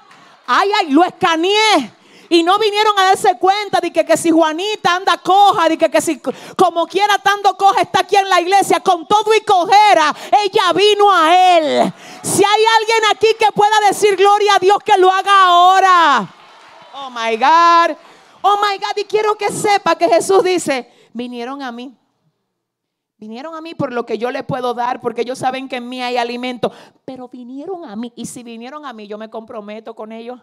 [0.47, 1.93] Ay, ay, lo escaneé.
[2.29, 5.91] Y no vinieron a darse cuenta de que, que si Juanita anda coja, de que,
[5.91, 6.21] que si
[6.55, 10.15] como quiera estando coja está aquí en la iglesia con todo y cojera,
[10.45, 11.93] ella vino a él.
[12.23, 16.33] Si hay alguien aquí que pueda decir gloria a Dios, que lo haga ahora.
[16.93, 17.97] Oh my God.
[18.41, 18.97] Oh my God.
[18.97, 21.93] Y quiero que sepa que Jesús dice, vinieron a mí.
[23.21, 25.87] Vinieron a mí por lo que yo le puedo dar, porque ellos saben que en
[25.87, 26.71] mí hay alimento.
[27.05, 28.11] Pero vinieron a mí.
[28.15, 30.41] Y si vinieron a mí, yo me comprometo con ellos.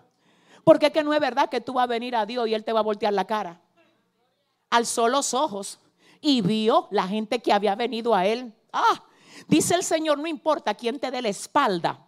[0.62, 2.62] Porque es que no es verdad que tú vas a venir a Dios y Él
[2.62, 3.60] te va a voltear la cara.
[4.70, 5.80] Alzó los ojos
[6.20, 8.54] y vio la gente que había venido a Él.
[8.72, 9.02] Ah,
[9.48, 12.06] dice el Señor, no importa quién te dé la espalda.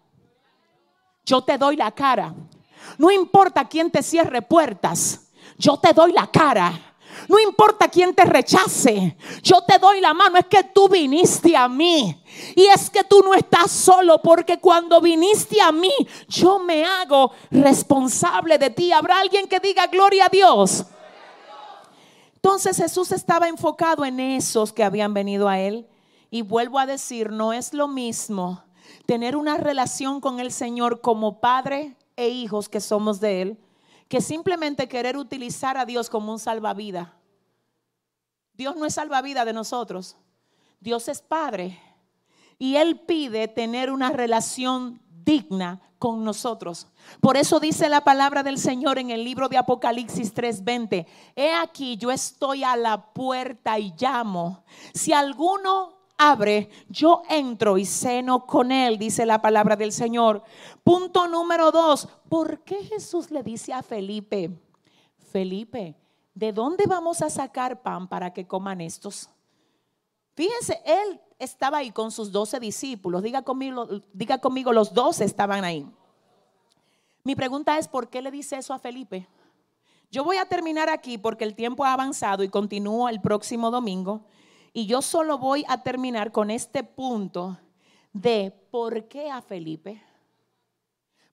[1.24, 2.32] Yo te doy la cara.
[2.96, 5.32] No importa quién te cierre puertas.
[5.58, 6.89] Yo te doy la cara.
[7.30, 10.36] No importa quién te rechace, yo te doy la mano.
[10.36, 12.20] Es que tú viniste a mí.
[12.56, 15.92] Y es que tú no estás solo porque cuando viniste a mí,
[16.26, 18.90] yo me hago responsable de ti.
[18.90, 20.86] ¿Habrá alguien que diga gloria a Dios?
[22.34, 25.86] Entonces Jesús estaba enfocado en esos que habían venido a él.
[26.32, 28.64] Y vuelvo a decir, no es lo mismo
[29.06, 33.58] tener una relación con el Señor como padre e hijos que somos de Él
[34.10, 37.19] que simplemente querer utilizar a Dios como un salvavidas.
[38.60, 40.18] Dios no es salvavidas de nosotros.
[40.80, 41.80] Dios es Padre.
[42.58, 46.86] Y Él pide tener una relación digna con nosotros.
[47.22, 51.06] Por eso dice la palabra del Señor en el libro de Apocalipsis 3:20.
[51.34, 54.62] He aquí, yo estoy a la puerta y llamo.
[54.92, 60.42] Si alguno abre, yo entro y ceno con él, dice la palabra del Señor.
[60.84, 64.50] Punto número dos, ¿por qué Jesús le dice a Felipe,
[65.32, 65.99] Felipe,
[66.40, 69.28] ¿de dónde vamos a sacar pan para que coman estos?
[70.34, 73.22] Fíjense, él estaba ahí con sus doce discípulos.
[73.22, 75.86] Diga conmigo, los doce estaban ahí.
[77.24, 79.28] Mi pregunta es, ¿por qué le dice eso a Felipe?
[80.10, 84.22] Yo voy a terminar aquí porque el tiempo ha avanzado y continúo el próximo domingo.
[84.72, 87.58] Y yo solo voy a terminar con este punto
[88.14, 90.02] de por qué a Felipe.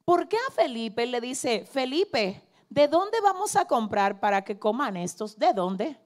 [0.04, 4.98] ¿Por qué a Felipe le dice, Felipe, ¿de dónde vamos a comprar para que coman
[4.98, 5.38] estos?
[5.38, 5.98] ¿De dónde?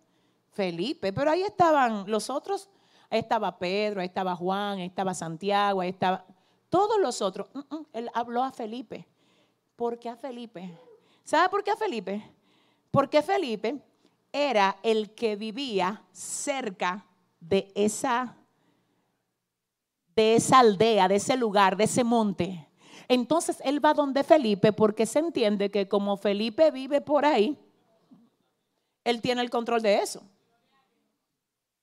[0.52, 2.70] Felipe, pero ahí estaban los otros.
[3.10, 6.26] Ahí estaba Pedro, ahí estaba Juan, ahí estaba Santiago, ahí estaba
[6.70, 7.48] todos los otros.
[7.54, 9.08] Mm, mm, él habló a Felipe.
[9.76, 10.78] ¿Por qué a Felipe?
[11.24, 12.24] ¿Sabe por qué a Felipe?
[12.90, 13.82] Porque Felipe
[14.32, 17.06] era el que vivía cerca
[17.40, 18.38] de esa,
[20.16, 22.68] de esa aldea, de ese lugar, de ese monte.
[23.12, 27.60] Entonces él va donde Felipe porque se entiende que como Felipe vive por ahí,
[29.04, 30.24] él tiene el control de eso.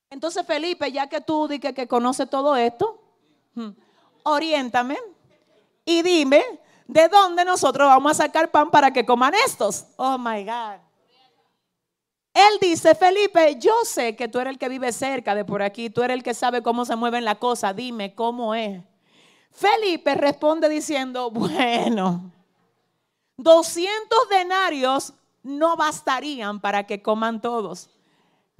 [0.08, 2.98] Entonces Felipe, ya que tú dices que conoce todo esto,
[3.54, 3.68] hmm,
[4.22, 4.96] oriéntame
[5.84, 6.42] y dime
[6.86, 9.84] de dónde nosotros vamos a sacar pan para que coman estos.
[9.98, 10.80] Oh my God.
[12.32, 15.90] Él dice, Felipe, yo sé que tú eres el que vive cerca de por aquí,
[15.90, 18.82] tú eres el que sabe cómo se mueven las cosas, dime cómo es.
[19.50, 22.30] Felipe responde diciendo, bueno,
[23.36, 27.90] 200 denarios no bastarían para que coman todos.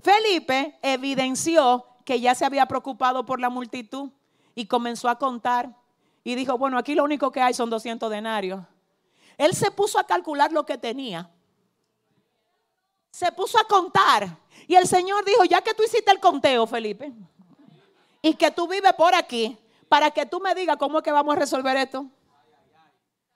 [0.01, 4.11] Felipe evidenció que ya se había preocupado por la multitud
[4.55, 5.75] y comenzó a contar
[6.25, 8.61] y dijo, bueno, aquí lo único que hay son 200 denarios.
[9.37, 11.31] Él se puso a calcular lo que tenía
[13.19, 14.29] se puso a contar.
[14.69, 17.13] Y el Señor dijo, ya que tú hiciste el conteo, Felipe,
[18.23, 19.59] y que tú vives por aquí,
[19.89, 22.07] para que tú me digas cómo es que vamos a resolver esto.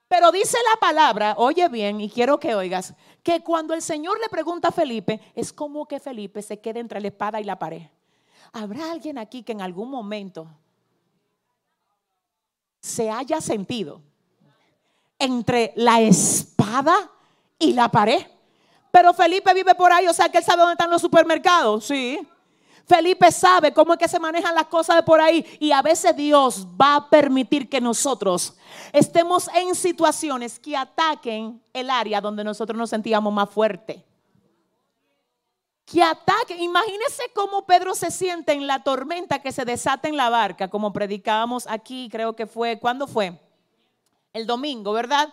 [0.09, 4.29] Pero dice la palabra, oye bien, y quiero que oigas, que cuando el Señor le
[4.29, 7.83] pregunta a Felipe, es como que Felipe se quede entre la espada y la pared.
[8.53, 10.49] ¿Habrá alguien aquí que en algún momento
[12.83, 14.03] se haya sentido
[15.19, 17.11] entre la espada
[17.59, 18.29] y la paré.
[18.91, 22.21] Pero Felipe vive por ahí, o sea que él sabe dónde están los supermercados, sí.
[22.87, 26.17] Felipe sabe cómo es que se manejan las cosas de por ahí y a veces
[26.17, 28.57] Dios va a permitir que nosotros
[28.93, 34.05] estemos en situaciones que ataquen el área donde nosotros nos sentíamos más fuerte.
[35.85, 36.61] Que ataquen.
[36.61, 40.93] Imagínese cómo Pedro se siente en la tormenta que se desata en la barca, como
[40.93, 43.39] predicábamos aquí, creo que fue, ¿cuándo fue?
[44.33, 45.33] El domingo, ¿verdad?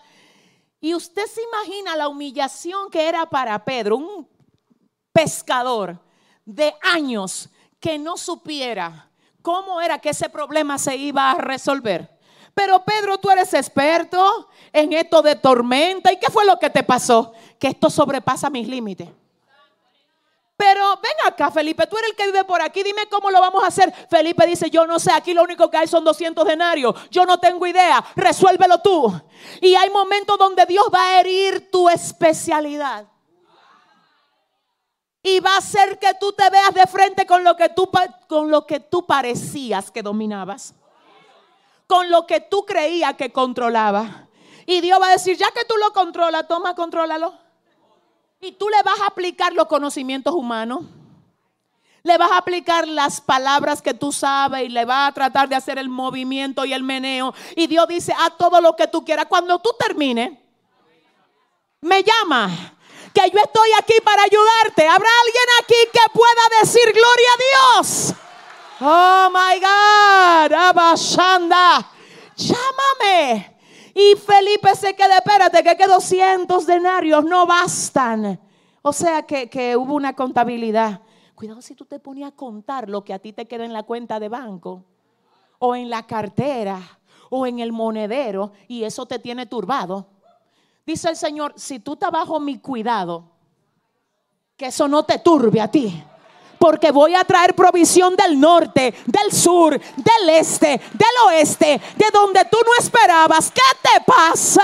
[0.82, 4.28] Y usted se imagina la humillación que era para Pedro, un
[5.12, 6.00] pescador
[6.50, 9.08] de años que no supiera
[9.42, 12.10] cómo era que ese problema se iba a resolver.
[12.54, 16.12] Pero Pedro, tú eres experto en esto de tormenta.
[16.12, 17.34] ¿Y qué fue lo que te pasó?
[17.60, 19.08] Que esto sobrepasa mis límites.
[20.58, 23.64] Pero ven acá, Felipe, tú eres el que vive por aquí, dime cómo lo vamos
[23.64, 23.94] a hacer.
[24.10, 27.40] Felipe dice, yo no sé, aquí lo único que hay son 200 denarios, yo no
[27.40, 29.10] tengo idea, resuélvelo tú.
[29.62, 33.08] Y hay momentos donde Dios va a herir tu especialidad.
[35.30, 37.90] Y va a hacer que tú te veas de frente con lo que tú,
[38.28, 40.74] con lo que tú parecías que dominabas.
[41.86, 44.28] Con lo que tú creías que controlaba.
[44.66, 47.34] Y Dios va a decir, ya que tú lo controlas, toma, contrólalo.
[48.42, 50.86] Y tú le vas a aplicar los conocimientos humanos.
[52.02, 55.56] Le vas a aplicar las palabras que tú sabes y le vas a tratar de
[55.56, 57.36] hacer el movimiento y el meneo.
[57.56, 59.28] Y Dios dice, a todo lo que tú quieras.
[59.28, 60.40] Cuando tú termines,
[61.82, 62.79] me llama.
[63.14, 64.88] Que yo estoy aquí para ayudarte.
[64.88, 68.14] ¿Habrá alguien aquí que pueda decir gloria a Dios?
[68.82, 70.54] Oh my God.
[70.54, 71.92] Abashanda.
[72.36, 73.58] Llámame.
[73.94, 78.40] Y Felipe se queda, espérate, que, que 200 denarios no bastan.
[78.82, 81.02] O sea que, que hubo una contabilidad.
[81.36, 83.84] Cuidado si tú te pones a contar lo que a ti te queda en la
[83.84, 84.86] cuenta de banco,
[85.58, 87.00] o en la cartera,
[87.30, 90.08] o en el monedero, y eso te tiene turbado.
[90.90, 93.24] Dice el Señor, si tú estás bajo mi cuidado,
[94.58, 96.04] que eso no te turbe a ti
[96.58, 102.44] porque voy a traer provisión del norte, del sur, del este, del oeste, de donde
[102.46, 103.52] tú no esperabas.
[103.52, 104.64] ¿Qué te pasa?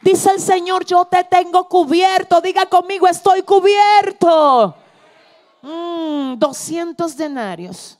[0.00, 2.40] Dice el Señor, yo te tengo cubierto.
[2.40, 4.74] Diga conmigo, estoy cubierto.
[5.60, 7.98] 200 mm, denarios.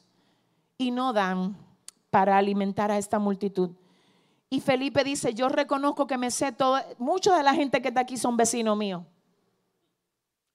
[0.78, 1.54] Y no dan
[2.08, 3.72] para alimentar a esta multitud.
[4.52, 6.78] Y Felipe dice, yo reconozco que me sé todo.
[6.98, 9.02] Mucha de la gente que está aquí son vecinos míos.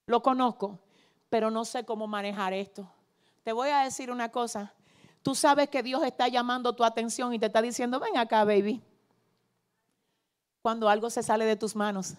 [0.06, 0.80] Lo conozco
[1.30, 2.90] pero no sé cómo manejar esto.
[3.44, 4.74] Te voy a decir una cosa.
[5.22, 8.82] Tú sabes que Dios está llamando tu atención y te está diciendo, ven acá, baby.
[10.62, 12.16] Cuando algo se sale de tus manos.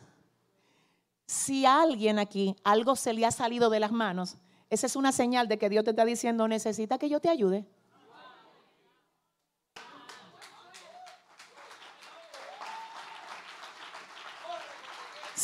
[1.26, 4.36] Si a alguien aquí algo se le ha salido de las manos,
[4.70, 7.66] esa es una señal de que Dios te está diciendo, necesita que yo te ayude.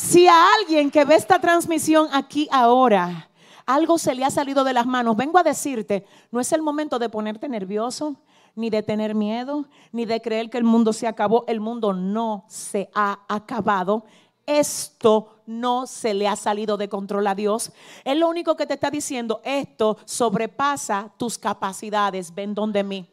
[0.07, 3.27] Si a alguien que ve esta transmisión aquí ahora
[3.65, 6.99] algo se le ha salido de las manos, vengo a decirte, no es el momento
[6.99, 8.15] de ponerte nervioso,
[8.53, 11.43] ni de tener miedo, ni de creer que el mundo se acabó.
[11.47, 14.05] El mundo no se ha acabado.
[14.45, 17.71] Esto no se le ha salido de control a Dios.
[18.03, 23.09] Es lo único que te está diciendo, esto sobrepasa tus capacidades, ven donde mí.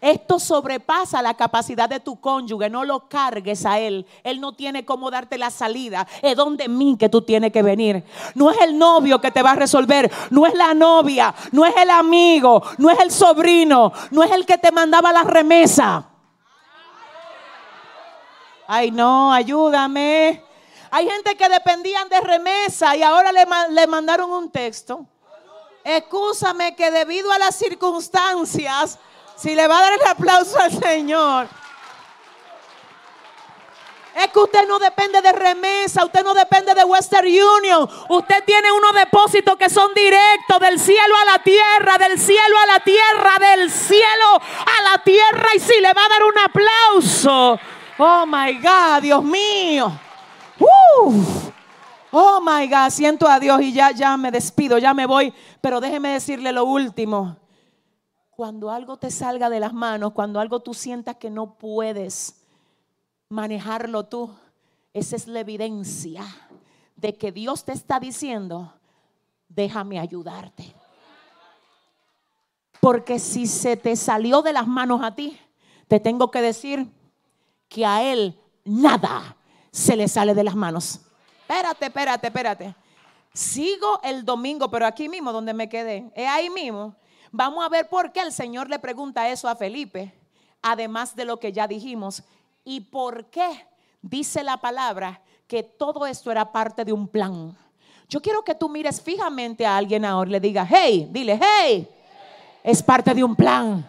[0.00, 2.70] Esto sobrepasa la capacidad de tu cónyuge.
[2.70, 4.06] No lo cargues a él.
[4.22, 6.06] Él no tiene cómo darte la salida.
[6.22, 8.04] Es donde mí que tú tienes que venir.
[8.34, 10.10] No es el novio que te va a resolver.
[10.30, 11.34] No es la novia.
[11.50, 12.62] No es el amigo.
[12.78, 13.92] No es el sobrino.
[14.10, 16.08] No es el que te mandaba la remesa.
[18.66, 20.44] Ay, no, ayúdame.
[20.90, 25.06] Hay gente que dependían de remesa y ahora le, le mandaron un texto.
[25.84, 28.98] Excúsame que debido a las circunstancias
[29.38, 31.48] si le va a dar el aplauso al Señor.
[34.16, 37.88] Es que usted no depende de remesa, usted no depende de Western Union.
[38.08, 42.66] Usted tiene unos depósitos que son directos del cielo a la tierra, del cielo a
[42.66, 45.46] la tierra, del cielo a la tierra.
[45.54, 47.60] Y si le va a dar un aplauso.
[47.98, 49.92] Oh my God, Dios mío.
[52.10, 55.32] Oh my God, siento a Dios y ya, ya me despido, ya me voy.
[55.60, 57.36] Pero déjeme decirle lo último.
[58.38, 62.36] Cuando algo te salga de las manos, cuando algo tú sientas que no puedes
[63.28, 64.30] manejarlo tú,
[64.94, 66.24] esa es la evidencia
[66.94, 68.72] de que Dios te está diciendo,
[69.48, 70.72] déjame ayudarte.
[72.78, 75.36] Porque si se te salió de las manos a ti,
[75.88, 76.86] te tengo que decir
[77.68, 79.36] que a Él nada
[79.72, 81.00] se le sale de las manos.
[81.40, 82.76] Espérate, espérate, espérate.
[83.34, 86.94] Sigo el domingo, pero aquí mismo donde me quedé, es ahí mismo.
[87.30, 90.14] Vamos a ver por qué el Señor le pregunta eso a Felipe,
[90.62, 92.22] además de lo que ya dijimos.
[92.64, 93.66] ¿Y por qué
[94.02, 97.56] dice la palabra que todo esto era parte de un plan.
[98.08, 101.88] Yo quiero que tú mires fijamente a alguien ahora y le diga, hey, dile, hey,
[102.62, 103.84] es parte de un plan.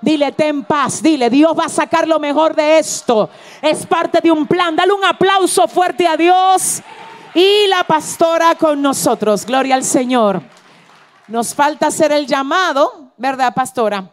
[0.00, 3.28] Dile, ten paz, dile, Dios va a sacar lo mejor de esto.
[3.60, 4.76] Es parte de un plan.
[4.76, 6.82] Dale un aplauso fuerte a Dios.
[7.34, 9.44] Y la pastora con nosotros.
[9.44, 10.40] Gloria al Señor.
[11.28, 14.10] Nos falta hacer el llamado, ¿verdad, pastora?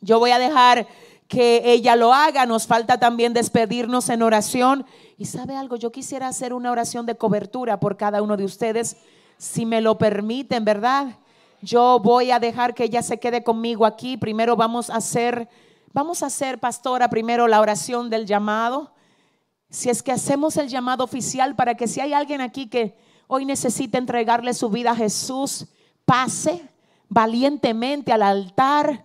[0.00, 0.88] Yo voy a dejar
[1.28, 2.46] que ella lo haga.
[2.46, 4.84] Nos falta también despedirnos en oración.
[5.16, 8.96] Y sabe algo, yo quisiera hacer una oración de cobertura por cada uno de ustedes,
[9.38, 11.16] si me lo permiten, ¿verdad?
[11.60, 14.16] Yo voy a dejar que ella se quede conmigo aquí.
[14.16, 15.48] Primero vamos a hacer,
[15.92, 18.92] vamos a hacer, pastora, primero la oración del llamado.
[19.70, 22.96] Si es que hacemos el llamado oficial para que si hay alguien aquí que
[23.28, 25.68] hoy necesita entregarle su vida a Jesús,
[26.04, 26.68] pase
[27.08, 29.04] valientemente al altar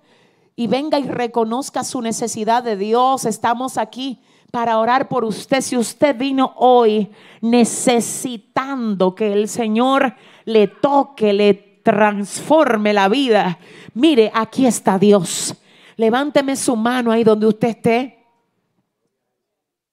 [0.56, 3.26] y venga y reconozca su necesidad de Dios.
[3.26, 4.22] Estamos aquí
[4.52, 5.62] para orar por usted.
[5.62, 13.60] Si usted vino hoy necesitando que el Señor le toque, le transforme la vida.
[13.94, 15.56] Mire, aquí está Dios.
[15.96, 18.26] Levánteme su mano ahí donde usted esté.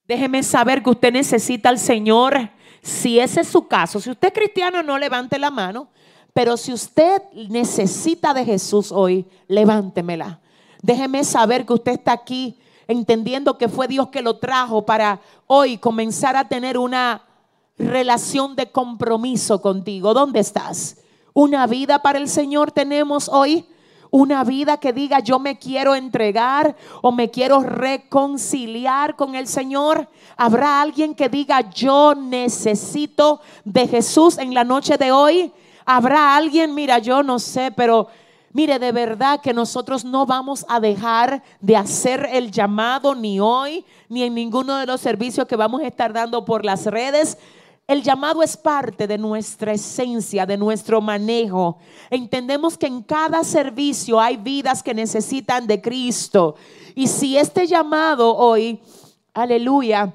[0.07, 2.51] Déjeme saber que usted necesita al Señor.
[2.81, 5.89] Si ese es su caso, si usted es cristiano, no levante la mano.
[6.35, 10.41] Pero si usted necesita de Jesús hoy, levántemela.
[10.81, 12.59] Déjeme saber que usted está aquí
[12.89, 17.21] entendiendo que fue Dios que lo trajo para hoy comenzar a tener una
[17.77, 20.13] relación de compromiso contigo.
[20.13, 20.97] ¿Dónde estás?
[21.31, 23.65] Una vida para el Señor tenemos hoy.
[24.11, 30.09] Una vida que diga yo me quiero entregar o me quiero reconciliar con el Señor.
[30.35, 35.53] Habrá alguien que diga yo necesito de Jesús en la noche de hoy.
[35.85, 38.07] Habrá alguien, mira, yo no sé, pero
[38.55, 43.83] Mire, de verdad que nosotros no vamos a dejar de hacer el llamado ni hoy,
[44.07, 47.37] ni en ninguno de los servicios que vamos a estar dando por las redes.
[47.85, 51.79] El llamado es parte de nuestra esencia, de nuestro manejo.
[52.09, 56.55] Entendemos que en cada servicio hay vidas que necesitan de Cristo.
[56.95, 58.79] Y si este llamado hoy,
[59.33, 60.13] aleluya,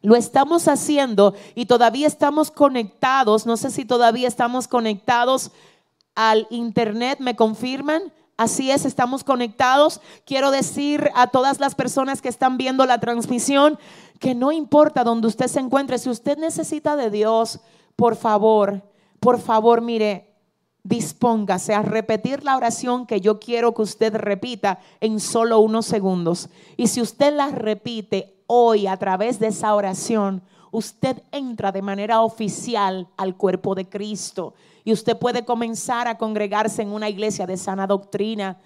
[0.00, 5.50] lo estamos haciendo y todavía estamos conectados, no sé si todavía estamos conectados
[6.14, 8.12] al internet, ¿me confirman?
[8.36, 10.00] Así es, estamos conectados.
[10.24, 13.78] Quiero decir a todas las personas que están viendo la transmisión
[14.20, 17.60] que no importa donde usted se encuentre, si usted necesita de Dios,
[17.96, 18.82] por favor,
[19.20, 20.36] por favor, mire,
[20.84, 26.48] dispóngase a repetir la oración que yo quiero que usted repita en solo unos segundos.
[26.76, 30.42] Y si usted la repite hoy a través de esa oración,
[30.72, 36.82] usted entra de manera oficial al cuerpo de Cristo y usted puede comenzar a congregarse
[36.82, 38.58] en una iglesia de sana doctrina.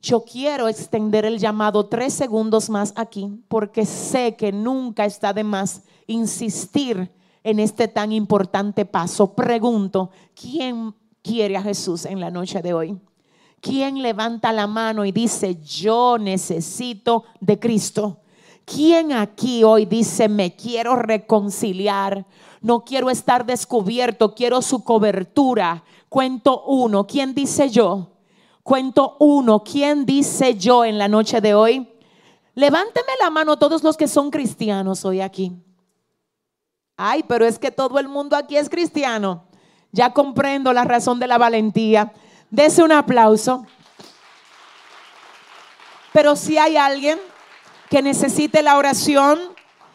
[0.00, 5.44] Yo quiero extender el llamado tres segundos más aquí porque sé que nunca está de
[5.44, 7.10] más insistir
[7.42, 9.34] en este tan importante paso.
[9.34, 13.00] Pregunto, ¿quién quiere a Jesús en la noche de hoy?
[13.60, 18.20] ¿Quién levanta la mano y dice, yo necesito de Cristo?
[18.64, 22.26] ¿Quién aquí hoy dice, me quiero reconciliar?
[22.64, 25.84] no quiero estar descubierto, quiero su cobertura.
[26.08, 28.12] Cuento uno, ¿quién dice yo?
[28.62, 31.86] Cuento uno, ¿quién dice yo en la noche de hoy?
[32.54, 35.52] Levánteme la mano todos los que son cristianos hoy aquí.
[36.96, 39.44] Ay, pero es que todo el mundo aquí es cristiano.
[39.92, 42.14] Ya comprendo la razón de la valentía.
[42.48, 43.66] Dese un aplauso.
[46.14, 47.18] Pero si hay alguien
[47.94, 49.38] que necesite la oración,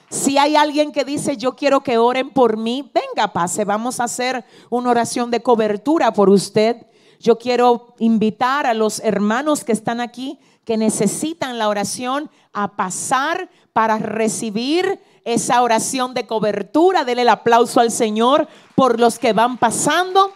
[0.10, 4.06] si hay alguien que dice, yo quiero que oren por mí, venga, pase, vamos a
[4.06, 6.88] hacer una oración de cobertura por usted.
[7.20, 13.50] Yo quiero invitar a los hermanos que están aquí, que necesitan la oración, a pasar
[13.74, 17.04] para recibir esa oración de cobertura.
[17.04, 20.32] Dele el aplauso al Señor por los que van pasando.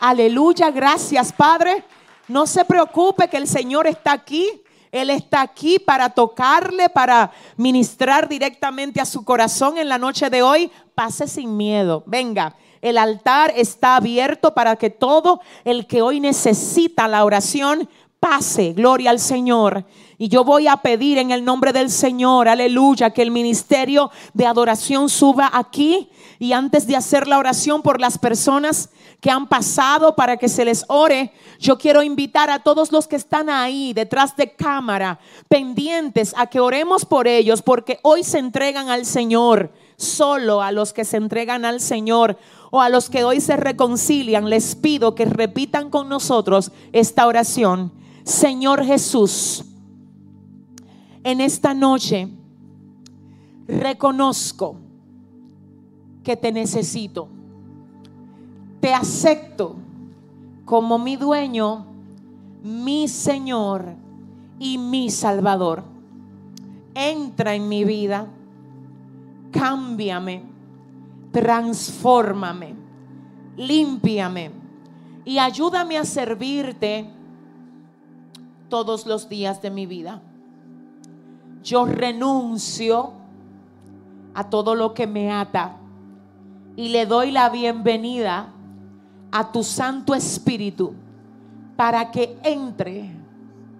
[0.00, 1.84] Aleluya, gracias Padre.
[2.28, 4.61] No se preocupe que el Señor está aquí.
[4.92, 10.42] Él está aquí para tocarle, para ministrar directamente a su corazón en la noche de
[10.42, 10.70] hoy.
[10.94, 12.04] Pase sin miedo.
[12.06, 17.88] Venga, el altar está abierto para que todo el que hoy necesita la oración
[18.20, 18.74] pase.
[18.74, 19.86] Gloria al Señor.
[20.18, 24.46] Y yo voy a pedir en el nombre del Señor, aleluya, que el ministerio de
[24.46, 26.10] adoración suba aquí.
[26.42, 28.88] Y antes de hacer la oración por las personas
[29.20, 33.14] que han pasado para que se les ore, yo quiero invitar a todos los que
[33.14, 38.88] están ahí detrás de cámara, pendientes a que oremos por ellos, porque hoy se entregan
[38.88, 39.72] al Señor.
[39.94, 42.36] Solo a los que se entregan al Señor
[42.72, 47.92] o a los que hoy se reconcilian, les pido que repitan con nosotros esta oración.
[48.24, 49.64] Señor Jesús,
[51.22, 52.26] en esta noche
[53.68, 54.81] reconozco
[56.22, 57.28] que te necesito.
[58.80, 59.76] Te acepto
[60.64, 61.86] como mi dueño,
[62.62, 63.94] mi Señor
[64.58, 65.84] y mi Salvador.
[66.94, 68.26] Entra en mi vida,
[69.50, 70.42] cámbiame,
[71.32, 72.74] transfórmame,
[73.56, 74.50] límpiame
[75.24, 77.08] y ayúdame a servirte
[78.68, 80.22] todos los días de mi vida.
[81.62, 83.12] Yo renuncio
[84.34, 85.78] a todo lo que me ata
[86.76, 88.52] y le doy la bienvenida
[89.30, 90.94] a tu Santo Espíritu
[91.76, 93.10] para que entre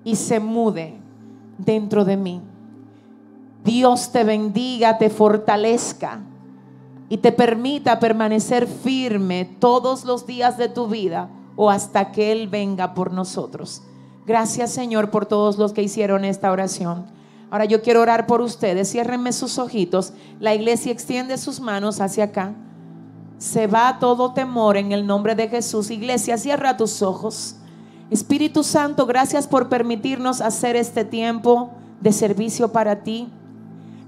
[0.05, 0.99] y se mude
[1.59, 2.41] dentro de mí.
[3.65, 6.21] Dios te bendiga, te fortalezca
[7.09, 12.49] y te permita permanecer firme todos los días de tu vida o hasta que Él
[12.49, 13.83] venga por nosotros.
[14.27, 17.07] Gracias Señor por todos los que hicieron esta oración.
[17.51, 18.91] Ahora yo quiero orar por ustedes.
[18.91, 20.15] Ciérrenme sus ojitos.
[20.41, 22.55] La iglesia extiende sus manos hacia acá.
[23.43, 25.91] Se va todo temor en el nombre de Jesús.
[25.91, 27.57] Iglesia, cierra tus ojos.
[28.09, 33.29] Espíritu Santo, gracias por permitirnos hacer este tiempo de servicio para ti.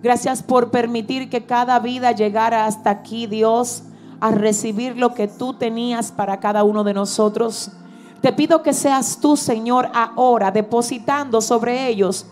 [0.04, 3.82] Gracias por permitir que cada vida llegara hasta aquí, Dios,
[4.20, 7.72] a recibir lo que tú tenías para cada uno de nosotros.
[8.20, 12.24] Te pido que seas tú, Señor, ahora depositando sobre ellos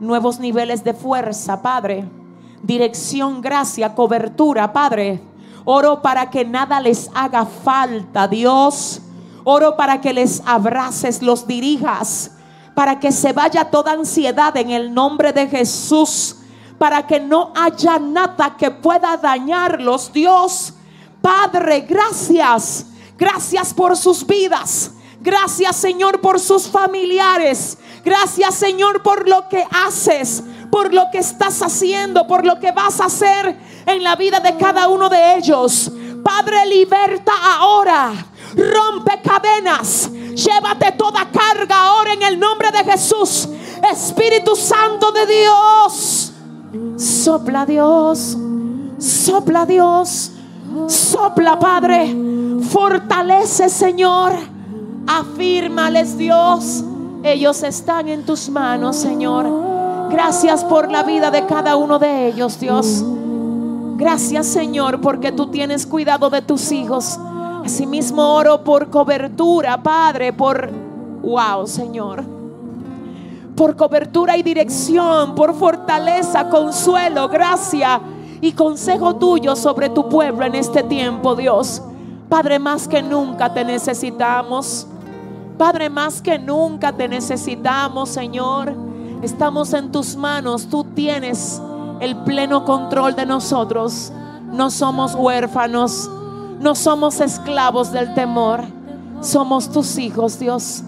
[0.00, 2.08] nuevos niveles de fuerza, Padre.
[2.62, 5.35] Dirección, gracia, cobertura, Padre.
[5.68, 9.02] Oro para que nada les haga falta, Dios.
[9.42, 12.30] Oro para que les abraces, los dirijas,
[12.72, 16.36] para que se vaya toda ansiedad en el nombre de Jesús,
[16.78, 20.74] para que no haya nada que pueda dañarlos, Dios.
[21.20, 22.86] Padre, gracias.
[23.18, 24.92] Gracias por sus vidas.
[25.26, 27.78] Gracias Señor por sus familiares.
[28.04, 33.00] Gracias Señor por lo que haces, por lo que estás haciendo, por lo que vas
[33.00, 35.90] a hacer en la vida de cada uno de ellos.
[36.22, 38.12] Padre, liberta ahora.
[38.54, 40.08] Rompe cadenas.
[40.12, 43.48] Llévate toda carga ahora en el nombre de Jesús.
[43.90, 46.32] Espíritu Santo de Dios.
[46.96, 48.36] Sopla Dios.
[49.00, 50.30] Sopla Dios.
[50.86, 52.14] Sopla Padre.
[52.70, 54.54] Fortalece Señor
[55.06, 56.84] Afírmales, Dios.
[57.22, 59.46] Ellos están en tus manos, Señor.
[60.10, 63.04] Gracias por la vida de cada uno de ellos, Dios.
[63.96, 67.18] Gracias, Señor, porque tú tienes cuidado de tus hijos.
[67.64, 70.70] Asimismo oro por cobertura, Padre, por,
[71.22, 72.22] wow, Señor.
[73.56, 78.00] Por cobertura y dirección, por fortaleza, consuelo, gracia
[78.40, 81.82] y consejo tuyo sobre tu pueblo en este tiempo, Dios.
[82.28, 84.86] Padre, más que nunca te necesitamos.
[85.58, 88.74] Padre, más que nunca te necesitamos, Señor.
[89.22, 90.66] Estamos en tus manos.
[90.66, 91.60] Tú tienes
[92.00, 94.12] el pleno control de nosotros.
[94.52, 96.10] No somos huérfanos.
[96.60, 98.64] No somos esclavos del temor.
[99.22, 100.82] Somos tus hijos, Dios.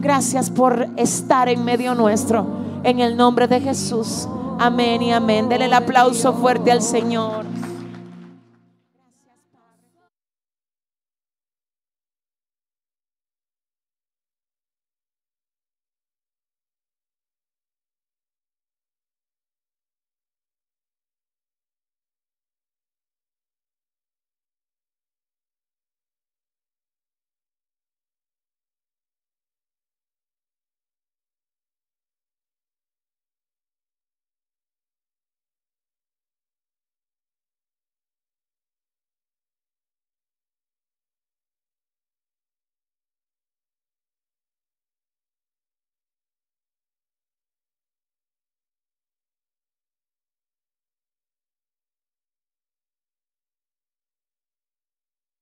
[0.00, 2.46] Gracias por estar en medio nuestro.
[2.82, 4.26] En el nombre de Jesús.
[4.58, 5.50] Amén y amén.
[5.50, 7.44] Dele el aplauso fuerte al Señor.